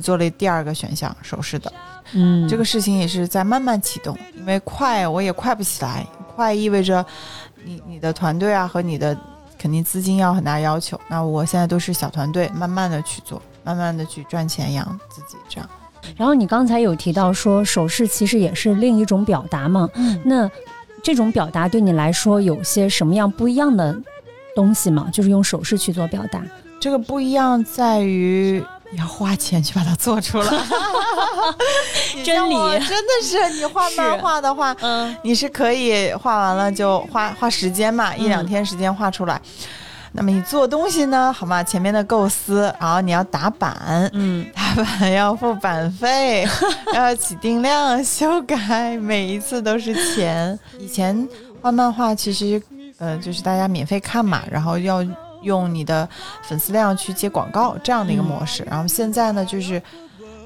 [0.02, 1.72] 做了第二个选项，首饰的
[2.12, 7.02] 嗯，这个事情也是在慢慢启动，因为快我也快不起来，快意味着
[7.64, 9.18] 你你的团队啊和你的
[9.58, 11.00] 肯定资金要很大要求。
[11.08, 15.70] 那我现在都是小团队，慢慢的去做，慢慢的去赚钱养自己，这样。
[16.16, 19.88] 然后你刚才有提到说手势其实也是另一种表达嘛？
[19.94, 20.50] 嗯那
[21.02, 23.96] 这种表达对你来说有些什么样不一样的
[24.54, 25.08] 东西吗？
[25.12, 26.42] 就是用手势去做表达。
[26.80, 30.44] 这个不一样在于你要花钱去把它做出来。
[32.14, 32.54] 你真理
[32.86, 39.40] 真的是你画漫画的话，嗯你是可以画完了就花花时间嘛，一两嗯天时间画出来。
[40.16, 41.30] 那么你做东西呢？
[41.30, 41.62] 好吗？
[41.62, 46.48] 前面的构思，然后你要打板，嗯打板要付版费，
[46.94, 50.58] 要起定量、修改，每一次都是钱。
[50.80, 51.28] 以前
[51.60, 52.60] 画漫画其实
[52.98, 55.04] 呃就是大家免费看嘛，然后要
[55.42, 56.08] 用你的
[56.42, 58.66] 粉丝量去接广告这样的一个模式。
[58.68, 59.80] 然后现在呢就是。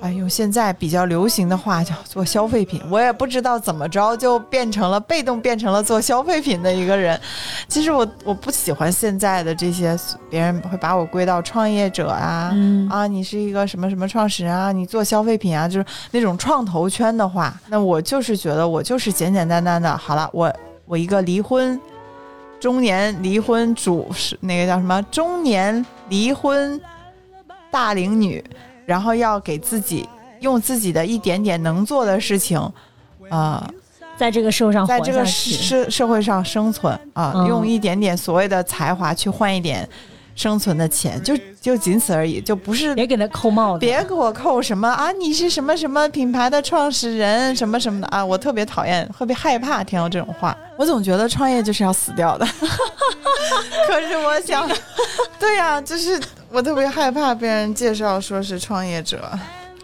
[0.00, 7.20] 哎，用现在比较流行的话叫做消费品，我也不知道怎么着就变成了被动变成了做消费品的一个人。
[7.68, 9.94] 其实我我不喜欢现在的这些，
[10.30, 20.50] 别人会把我归到创业者啊，嗯啊，你是一个什么什么创始人啊，你做消费品啊，就是那种创投圈的话，那我就是觉得我就是简简单单的，好了，我
[20.86, 21.78] 我一个离婚
[22.58, 26.80] 中年离婚主是那个叫什么中年离婚
[27.70, 28.42] 大龄女，
[28.86, 30.08] 然后要给自己
[30.40, 32.58] 用自己的一点点能做的事情，
[33.30, 33.62] 呃，
[34.16, 37.46] 在这个社会上活在这个社社会上生存啊、嗯。
[37.46, 39.88] 用一点点所谓的才华去换一点
[40.40, 45.12] 生存的钱，就就仅此而已，就不是别给他扣帽子，别给我扣什么啊！
[45.12, 48.24] 你是什么什么品牌的创始人，什么什么的啊！
[48.24, 50.56] 我特别讨厌，特别害怕听到这种话。
[50.78, 52.46] 我总觉得创业就是要死掉的。
[53.86, 54.66] 可是我想，
[55.38, 56.18] 对呀、就是
[56.50, 59.30] 我特别害怕被人介绍说是创业者。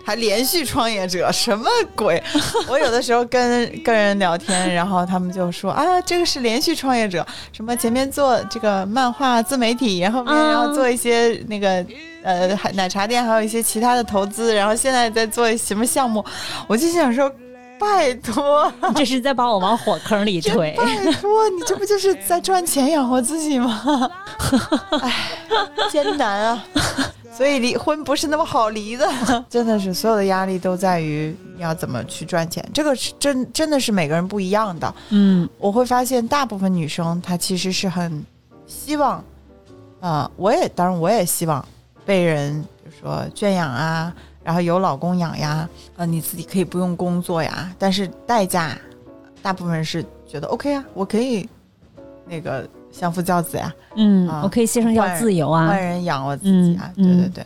[0.06, 2.22] 还连续创业者，什么鬼？
[2.70, 11.84] 我有的时候跟跟人聊天，然后他们就说啊，这个是连续创业者，什么前面做这个漫画自媒体，然后面啊然后做一些那个
[12.22, 16.24] 呃奶茶店，还有一些其他的投资，然后现在在做什么项目，
[16.68, 17.28] 我就想说，
[17.78, 20.74] 拜托，这是在把我往火坑里推。
[20.76, 24.10] 拜托，你这不就是在赚钱养活自己吗？
[25.02, 25.12] 哎，
[25.90, 26.64] 艰难啊！
[27.36, 29.06] 所以离婚不是那么好离的，
[29.50, 34.94] 真的是所有的压力都在于你要怎么去赚钱，这个是真真的是每个人不一样的。
[35.10, 38.24] 嗯我会发现大部分女生她其实是很
[38.66, 39.22] 希望，
[40.00, 41.62] 呃，我也当然我也希望
[42.06, 44.10] 被人比如说圈养啊，
[44.46, 48.78] 然后有老公养呀，呃，你自己可以不用工作呀，但是代价，
[49.42, 51.48] 大部分是觉得 OK 啊，我可以
[52.28, 55.80] 那个相夫教子呀，嗯，啊我可以牺牲掉自由啊外。
[55.80, 57.44] 人养我自己啊，对对对。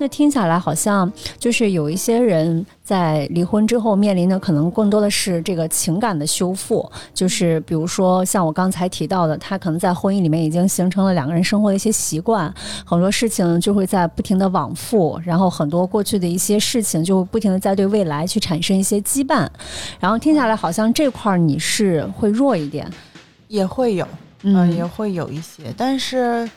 [0.00, 12.50] 那听下来好像就是有一些人在离婚之后面临的可能更多的是这个情感的修复，就是比如说像我刚才提到的，他可能在婚姻里面已经形成了两个人生活的一些习惯，
[12.86, 19.46] 很多事情就会在不停的往复，然后很多过去的一些事情就会不停的在对未来去产生一些羁绊，
[19.98, 22.90] 然后听下来好像这块儿你是会弱一点，
[23.48, 24.08] 也会有，
[24.44, 26.48] 嗯、嗯，也会有一些，但是，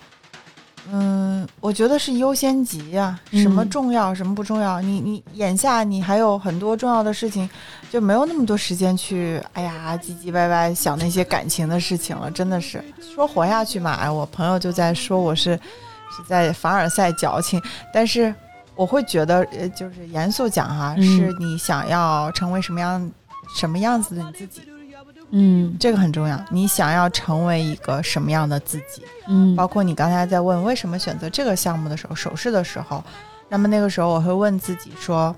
[0.92, 4.82] 嗯，我觉得是优先级呀、什么嗯重要，什么不重要？
[4.82, 7.50] 你你眼下你还有很多重要的事情，
[7.90, 12.84] 就没有那么多时间去，哎呀，唧唧歪歪想那些感情的事情了，真的是
[13.16, 13.94] 说活下去嘛。
[13.94, 15.56] 哎，我朋友就在说我是
[16.12, 17.62] 是在凡尔赛矫情，
[17.94, 18.34] 但是
[18.76, 23.12] 我会觉得，呃，就是严肃讲哈，嗯是你想要成为什么样
[23.56, 24.62] 什么样子的你自己。
[25.36, 26.40] 嗯这个很重要。
[26.52, 29.04] 你想要成为一个什么样的自己？
[29.28, 33.04] 嗯包括你刚才在问为什么选择这个项目的时候，手势的时候，
[33.50, 35.36] 那么那个时候我会问自己说：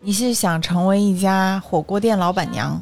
[0.00, 2.80] 你是想成为一家火锅店老板娘，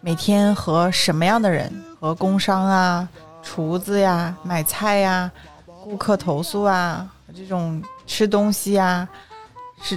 [0.00, 1.70] 每天和什么样的人？
[2.00, 3.08] 和工商啊、
[3.44, 5.30] 厨子呀、买菜呀、
[5.84, 9.08] 顾客投诉啊，这种吃东西啊，
[9.80, 9.96] 是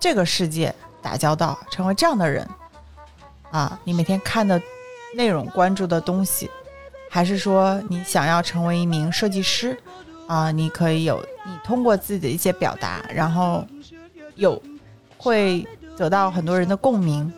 [0.00, 2.48] 这个世界打交道，成为这样的人
[3.54, 4.60] 啊，你每天看的
[5.14, 6.50] 内容、关注的东西，
[7.08, 9.78] 还是说你想要成为一名设计师
[10.26, 10.50] 啊？
[10.50, 13.64] 你可以有你通过自己的一些表达，然后
[14.34, 14.60] 有
[15.16, 15.64] 会
[15.96, 17.32] 得到很多人的共鸣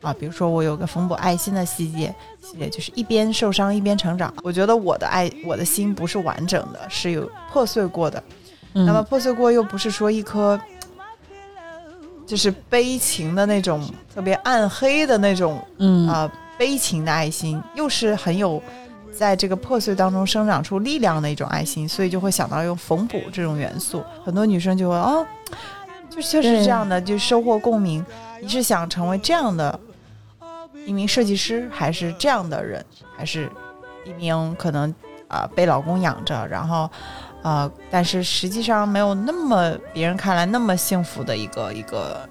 [0.00, 0.14] 啊。
[0.14, 4.32] 比如说我有个缝补爱心的系列，系列就是一边受伤一边成长。
[4.44, 8.22] 我觉得我的爱，我的心不是完整的，是有破碎过的。
[8.74, 10.56] 嗯那么破碎过又不是说一颗。
[12.28, 13.82] 就是悲情的那种，
[14.14, 18.62] 特别暗黑的那种嗯啊、悲情的爱心，又是很有
[19.10, 24.04] 在这个破碎当中生长出力量的一种爱心，所以就会想到用缝补这种元素。
[24.22, 25.26] 很多女生就会哦，
[26.10, 28.04] 就确实对这样的，就收获共鸣。
[28.42, 29.80] 你是想成为这样的
[30.86, 32.84] 一名设计师，还是这样的人，
[33.16, 33.50] 还是
[34.04, 34.94] 一名可能
[35.28, 36.90] 啊、被老公养着，然后
[37.42, 42.28] 呃，但是实际上没有那么别人看来那么幸福的一个一个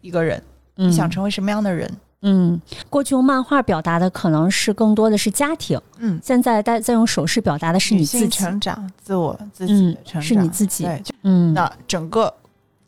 [0.00, 0.42] 一个人。
[0.76, 1.90] 你想成为什么样的人？
[2.22, 10.84] 嗯，过去用漫画表达的可能是更多的是家庭，嗯，现在在在用手势表达的是你自己成长、自我自己的成长，是你自己。
[10.84, 12.32] 对，嗯，那整个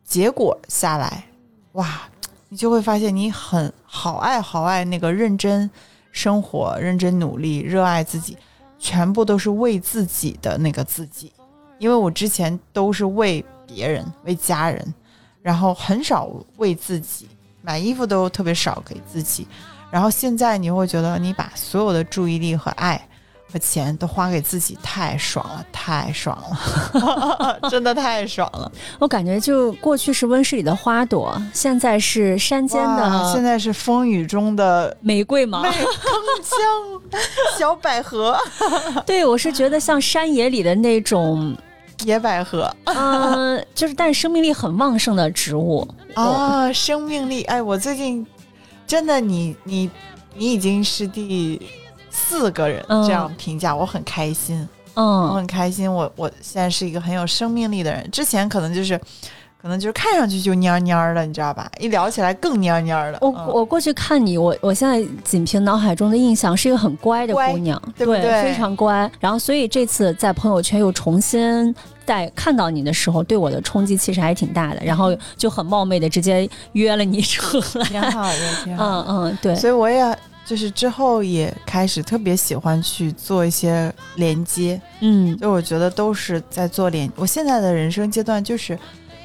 [0.04, 1.24] 结果下来，
[1.72, 2.02] 哇，
[2.48, 5.70] 你就会发现你很好爱好爱那个认真
[6.12, 8.36] 生活、认真努力、热爱自己，
[8.82, 11.32] 全部都是为自己的那个自己。
[11.78, 14.94] 因为我之前都是为别人、为家人，
[15.40, 17.28] 然后很少为自己。
[17.62, 19.46] 买衣服都特别少给自己，
[19.88, 23.08] 然后现在你会觉得你把所有的注意力和爱
[23.52, 26.36] 和钱都花给自己，太爽了，太爽
[26.98, 28.70] 了， 真的太爽了。
[28.98, 35.62] 我感觉就过去是温室里的花朵，现在是山间的，现在是风雨中的玫瑰吗？
[35.68, 35.70] 铿
[36.42, 37.18] 锵
[37.58, 38.38] 小百合。
[39.04, 41.56] 对，我是觉得像山野里的那种。
[42.04, 48.26] 野百合，嗯，就是但是生命力很旺盛的植物啊，生命力，哎，我最近
[48.88, 49.88] 真的，你你
[50.34, 51.60] 你已经是第
[52.12, 59.00] 四个人这样评价，我很开心，嗯，我很开心，我我现在是一个很有生命力的人，之前可能就是。
[59.62, 61.70] 可能就是看上去就蔫蔫的，你知道吧？
[61.78, 63.18] 一聊起来更蔫蔫的。
[63.20, 68.42] 我我过去看你，我我现在仅凭脑海中的印象是一个很乖的姑娘，对对对？
[68.42, 69.08] 非常乖。
[69.20, 71.72] 然后，所以这次在朋友圈又重新
[72.04, 74.82] 在看到你的时候，对我的冲击其实还挺大的。
[74.84, 78.84] 然后就很冒昧的直接约了你出来，挺好的，挺好。
[79.06, 79.54] 嗯嗯，对。
[79.54, 87.10] 所以我也就是之后也开始特别喜欢去做一些连接，嗯，就我觉得都是在做连。
[87.16, 88.78] 我现在的人生阶段就是。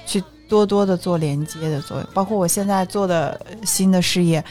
[0.10, 4.42] 去多多的做连接的作用，包括我现在做的新的事业，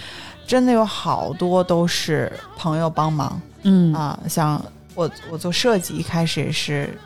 [0.47, 3.41] 真的有好多都是朋友帮忙。
[3.63, 4.63] 嗯啊，像
[4.95, 6.99] 我我做设计一开始也是，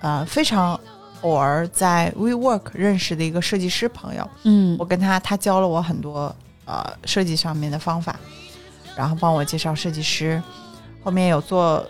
[0.00, 0.78] 呃，非常
[1.22, 4.30] 偶尔在 WeWork 认识的一个设计师朋友。
[4.42, 6.36] 嗯，我跟他他教了我很多
[6.66, 8.20] 呃设计上面的方法，
[8.96, 10.42] 然后帮我介绍设计师。
[11.04, 11.86] 后面有做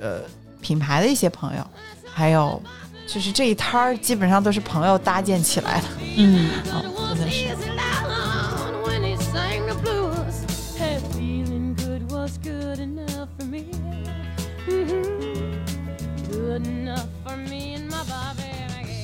[0.00, 0.22] 呃
[0.60, 1.64] 品牌的一些朋友，
[2.12, 2.60] 还有。
[3.06, 5.86] 就是这一摊儿基本上都是朋友搭建起来的，
[6.16, 6.50] 嗯，
[7.14, 7.46] 真的是。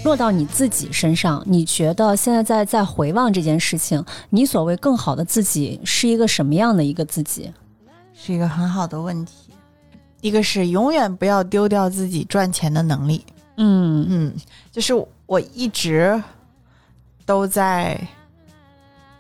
[0.04, 7.52] 落到你自己身上，你觉得现在在在回望这件事情，你所谓更好的自己是一个什么样的一个自己？
[8.12, 9.32] 是一个很好的问题。
[10.20, 13.24] 一个是永远不要丢掉自己赚钱的能力。
[13.56, 14.34] 嗯嗯，
[14.70, 14.92] 就是
[15.26, 16.20] 我一直
[17.24, 18.00] 都在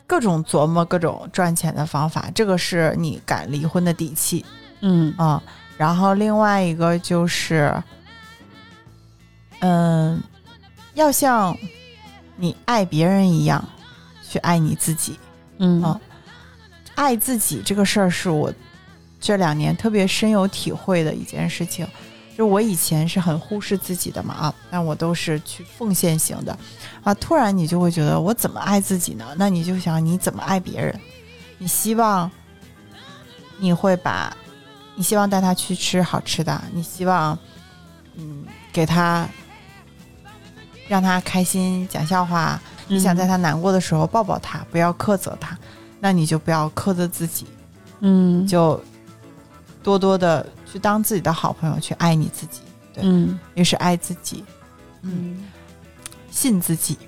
[0.06, 4.44] 各种琢磨各种赚钱的方法，这个是你敢离婚的底气。
[4.80, 5.42] 嗯啊，
[5.76, 7.72] 然后另外一个就是，
[9.60, 10.20] 嗯，
[10.94, 11.56] 要像
[12.36, 13.64] 你爱别人一样
[14.28, 15.18] 去爱你自己。
[15.58, 16.00] 嗯啊，
[16.94, 18.52] 爱自己这个事儿是我
[19.20, 21.86] 这两年特别深有体会的一件事情。
[22.34, 26.58] 就我以前是很忽视自己的嘛啊，但我都是去奉献型的，
[27.04, 29.34] 啊，突然你就会觉得我怎么爱自己呢？
[29.36, 30.98] 那你就想你怎么爱别人？
[31.58, 32.28] 你希望
[33.58, 34.34] 你会把，
[34.94, 37.38] 你希望带他去吃好吃的，你希望
[38.16, 39.28] 嗯给他
[40.92, 45.56] 让他开心讲笑话，你想在他难过的时候抱抱他，不要苛责他，
[46.00, 47.46] 那你就不要苛责自己，
[48.00, 48.78] 嗯，就
[49.82, 50.46] 多多的。
[50.70, 52.60] 去当自己的好朋友，去爱你自己，
[52.92, 54.44] 对，嗯，也是爱自己，
[55.00, 55.44] 嗯，
[56.30, 56.98] 信自己，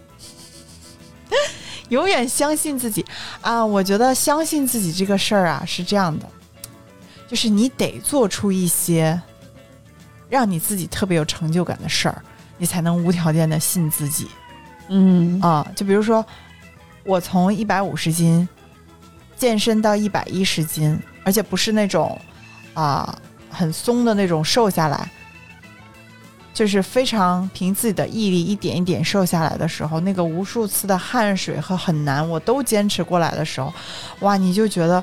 [1.90, 3.04] 永远相信自己。
[3.42, 3.64] 啊！
[3.64, 6.26] 我觉得相信自己这个事儿啊是这样的，
[7.28, 9.20] 就是你得做出一些
[10.30, 12.22] 让你自己特别有成就感的事儿，
[12.64, 14.26] 你才能无条件的信自己，
[14.88, 15.38] 嗯。
[15.42, 16.24] 啊，就比如说
[17.04, 18.48] 我从一百五十斤
[19.36, 22.18] 健身到一百一十斤，而且不是那种
[22.72, 23.14] 啊。
[23.56, 25.08] 很松的那种瘦下来，
[26.52, 33.72] 就是非常凭自己的毅力一点一点瘦下来的时候，那个无数次的汗水和很难我都坚持过来的时候，
[34.20, 35.00] 哇，你就觉得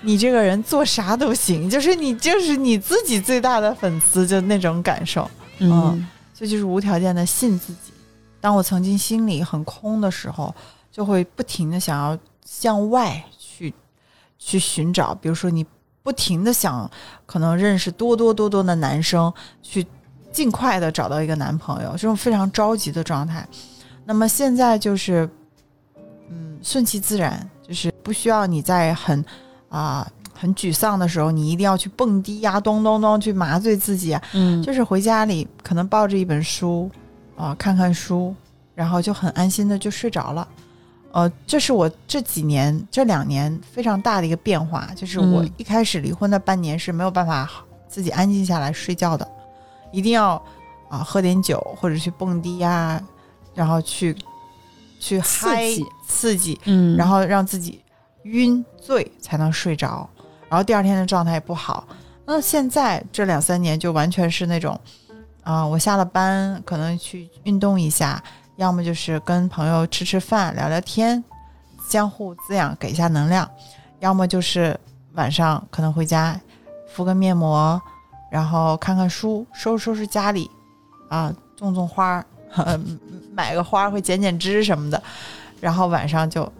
[0.00, 7.92] 你这个人做啥都行，就是你就是你自己最大的粉丝，就那种感受，嗯，这就是无条件的信自己。
[8.40, 10.54] 当我曾经心里很空的时候，
[10.90, 13.72] 就会不停的想要向外去
[14.38, 15.66] 去寻找，比如说你。
[16.04, 16.90] 不停的想，
[17.26, 19.86] 可能认识多多多多的男生，去
[20.32, 23.48] 尽快的找到一个男朋友，这种非常着急的状态。
[24.04, 25.30] 那么现在就是，
[26.28, 29.24] 嗯，顺其自然，就是不需要你在很
[29.68, 30.04] 啊
[30.42, 34.12] 很沮丧的时候，你一定要去蹦迪呀，咚咚咚去麻醉自己。
[34.12, 34.20] 啊。
[34.32, 36.90] 嗯，就是回家里可能抱着一本书
[37.36, 38.34] 啊、看看书，
[38.74, 40.48] 然后就很安心的就睡着了。
[41.12, 45.52] 呃，这是我这几年这两年非常大的一个变化，就是我嗯。
[45.58, 47.48] 一开始离婚的半年是没有办法
[47.86, 49.24] 自己安静下来睡觉的，
[49.92, 50.42] 一定要
[50.88, 53.00] 啊、喝点酒或者去蹦迪呀、
[53.54, 54.12] 然后去
[54.98, 55.86] 去刺嗨激。
[56.08, 57.80] 刺激，嗯，然后让自己
[58.24, 60.08] 晕醉才能睡着，
[60.52, 61.88] 然后第二天的状态也不好。
[62.26, 64.78] 那现在这两三年就完全是那种，
[65.42, 68.22] 啊、我下了班可能去运动一下，
[68.56, 71.24] 要么就是跟朋友吃吃饭、聊聊天，
[71.88, 73.46] 相互滋养，给一下能量；
[74.00, 74.78] 要么就是
[75.14, 76.38] 晚上可能回家
[76.86, 77.80] 敷个面膜，
[78.30, 80.50] 然后看看书，收拾收拾家里，
[81.08, 82.26] 啊，种种花儿，
[83.32, 85.02] 买个花儿会剪剪枝什么的，
[85.62, 86.52] 然后晚上就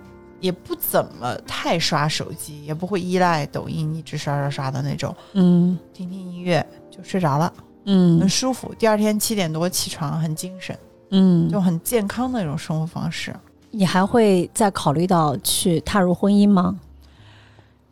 [0.42, 5.78] 也不怎么太刷手机，也不会依赖抖音一直刷刷刷的那种，嗯。
[5.94, 7.50] 听听音乐就睡着了，
[7.84, 8.18] 嗯。
[8.20, 8.74] 很舒服。
[8.76, 10.76] 第二天七点多起床，很精神，
[11.10, 13.34] 嗯，就很健康的一种生活方式。
[13.70, 16.76] 你还会再考虑到去踏入婚姻吗？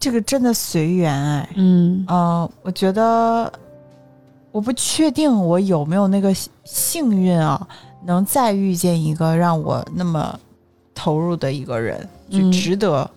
[0.00, 2.04] 这个真的随缘哎，嗯。
[2.08, 3.50] 嗯、我觉得
[4.50, 7.64] 我不确定我有没有那个幸幸运啊，
[8.04, 10.38] 能再遇见一个让我那么
[10.94, 13.10] 投入的一个人，就嗯值得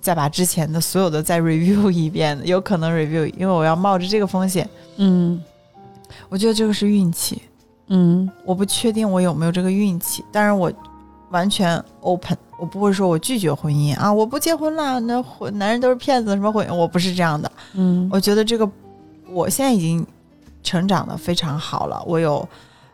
[0.00, 4.68] 再把之前的所有的再 review 一遍，有可能 review，因为我要冒着这个风险。
[4.96, 5.42] 嗯
[6.28, 7.40] 我觉得这个是运气，
[7.86, 10.70] 嗯我不确定我有没有这个运气，但是我
[11.30, 17.50] 完全 open，我不会说我拒绝婚姻啊，我不结婚了，那婚男人都是骗子，什么婚姻，我不是这样的。
[17.74, 18.68] 嗯我觉得这个
[19.30, 20.06] 我现在已经
[20.62, 22.46] 成长的非常好了，我有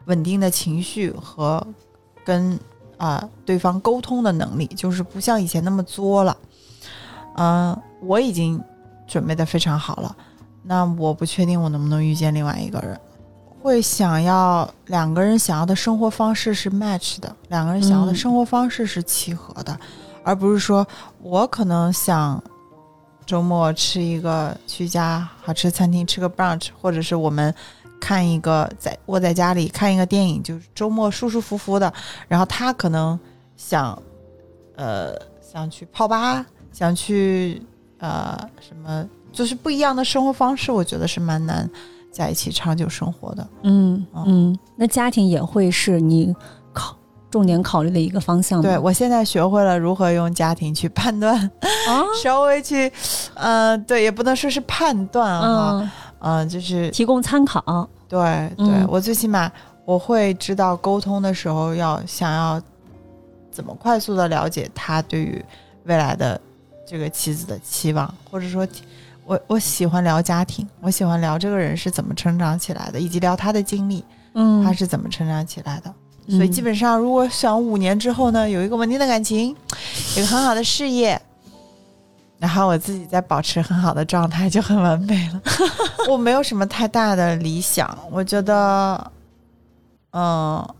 [0.05, 1.67] 稳定的情绪和
[2.25, 2.57] 跟
[2.99, 6.37] 啊、对方沟通的能力，就是不像以前那么作了。
[7.37, 8.61] 嗯、我已经
[9.07, 10.15] 准备的非常好了，
[10.65, 13.01] 那我不确定我能不能遇见另外一个人。
[13.61, 19.79] 会想要两个人想要的生活方式是 match 的，两个人想要的嗯生活方式是契合的，
[20.23, 20.87] 而不是说
[21.23, 22.43] 我可能想
[23.27, 27.55] 周末吃一个去一家好吃餐厅吃个 brunch，或者是我们
[28.01, 31.93] 看一个在窝在家里看一个电影，就是周末舒舒服服的。
[32.27, 33.19] 然后他可能
[33.57, 34.01] 想，
[34.77, 37.63] 呃，想去泡吧，想去
[37.99, 41.69] 呃什么，就是不一样的生活方式，我觉得是蛮难
[42.11, 43.47] 在一起长久生活的。
[43.63, 46.35] 嗯嗯，那家庭也会是你
[46.73, 46.97] 考
[47.31, 48.63] 重点考虑的一个方向。
[48.63, 52.91] 对我现在学会了如何用家庭去判断，啊， 稍微去，
[53.35, 55.91] 呃，对，也不能说是判断哈，嗯，
[56.21, 57.89] 嗯、就是提供参考。
[58.09, 58.19] 对
[58.57, 59.51] 对，嗯我最起码
[59.85, 62.61] 我会知道沟通的时候要想要
[63.51, 65.45] 怎么快速的了解他对于
[65.85, 66.41] 未来的
[66.87, 68.67] 这个妻子的期望，或者说
[69.25, 74.03] 我我喜欢聊家庭，我喜欢聊这个人是怎么成长起来的，以及聊他的经历，
[74.33, 75.93] 嗯，他是怎么成长起来的。
[76.31, 79.57] 所以基本本上，如果想五年之后呢，有一个稳定的感情，
[80.17, 81.19] 有个很好的事业，
[82.39, 85.41] 然后我自己再保持很好的状态，就很完美了。
[86.09, 89.13] 我没有什么太大的理想，我觉得，
[90.13, 90.75] 嗯、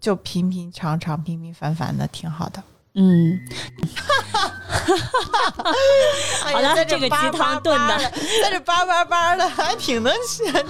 [0.00, 2.62] 就平平常常、平平凡凡的挺好的。
[2.94, 3.38] 嗯，
[6.44, 7.98] 好好了这个鸡汤炖的，
[8.42, 10.12] 在这叭叭叭的，还挺能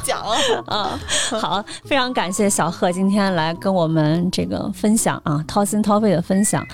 [0.02, 0.20] 讲。
[0.66, 0.98] 啊，
[1.40, 6.66] 好，非常感谢小贺今天来跟我们这个分享啊，掏心掏肺的分享。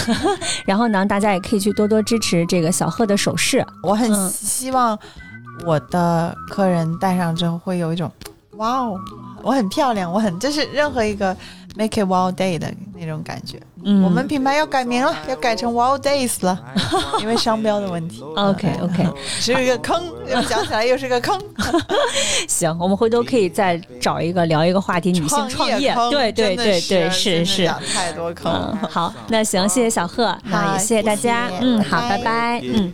[0.66, 3.64] 然后呢，大家也可以去多多支持这个小贺的首饰。
[3.82, 4.98] 我很嗯希望
[5.64, 8.10] 我的客人戴上之后会有一种
[8.52, 8.98] 哇哦，
[9.42, 11.36] 我很漂亮，我很就是任何一个
[11.76, 13.60] make it wow day 的那种感觉。
[13.84, 16.58] 嗯，我们品牌要改名了，要改成 wow days 了，
[17.20, 18.20] 因为商标的问题。
[18.34, 21.40] OK OK，是一个坑，又讲起来又是个坑。
[22.48, 25.94] 行，我们回头可以再找一个聊一个话题，女性创业。
[26.10, 27.64] 对对对对，是是是。
[27.64, 28.52] 讲太多坑。
[28.52, 32.62] 嗯，好，那行，谢谢小贺，那也谢谢大家嗯，好，拜拜拜。
[32.64, 32.92] 嗯。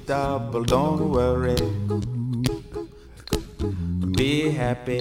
[4.14, 5.00] Be happy,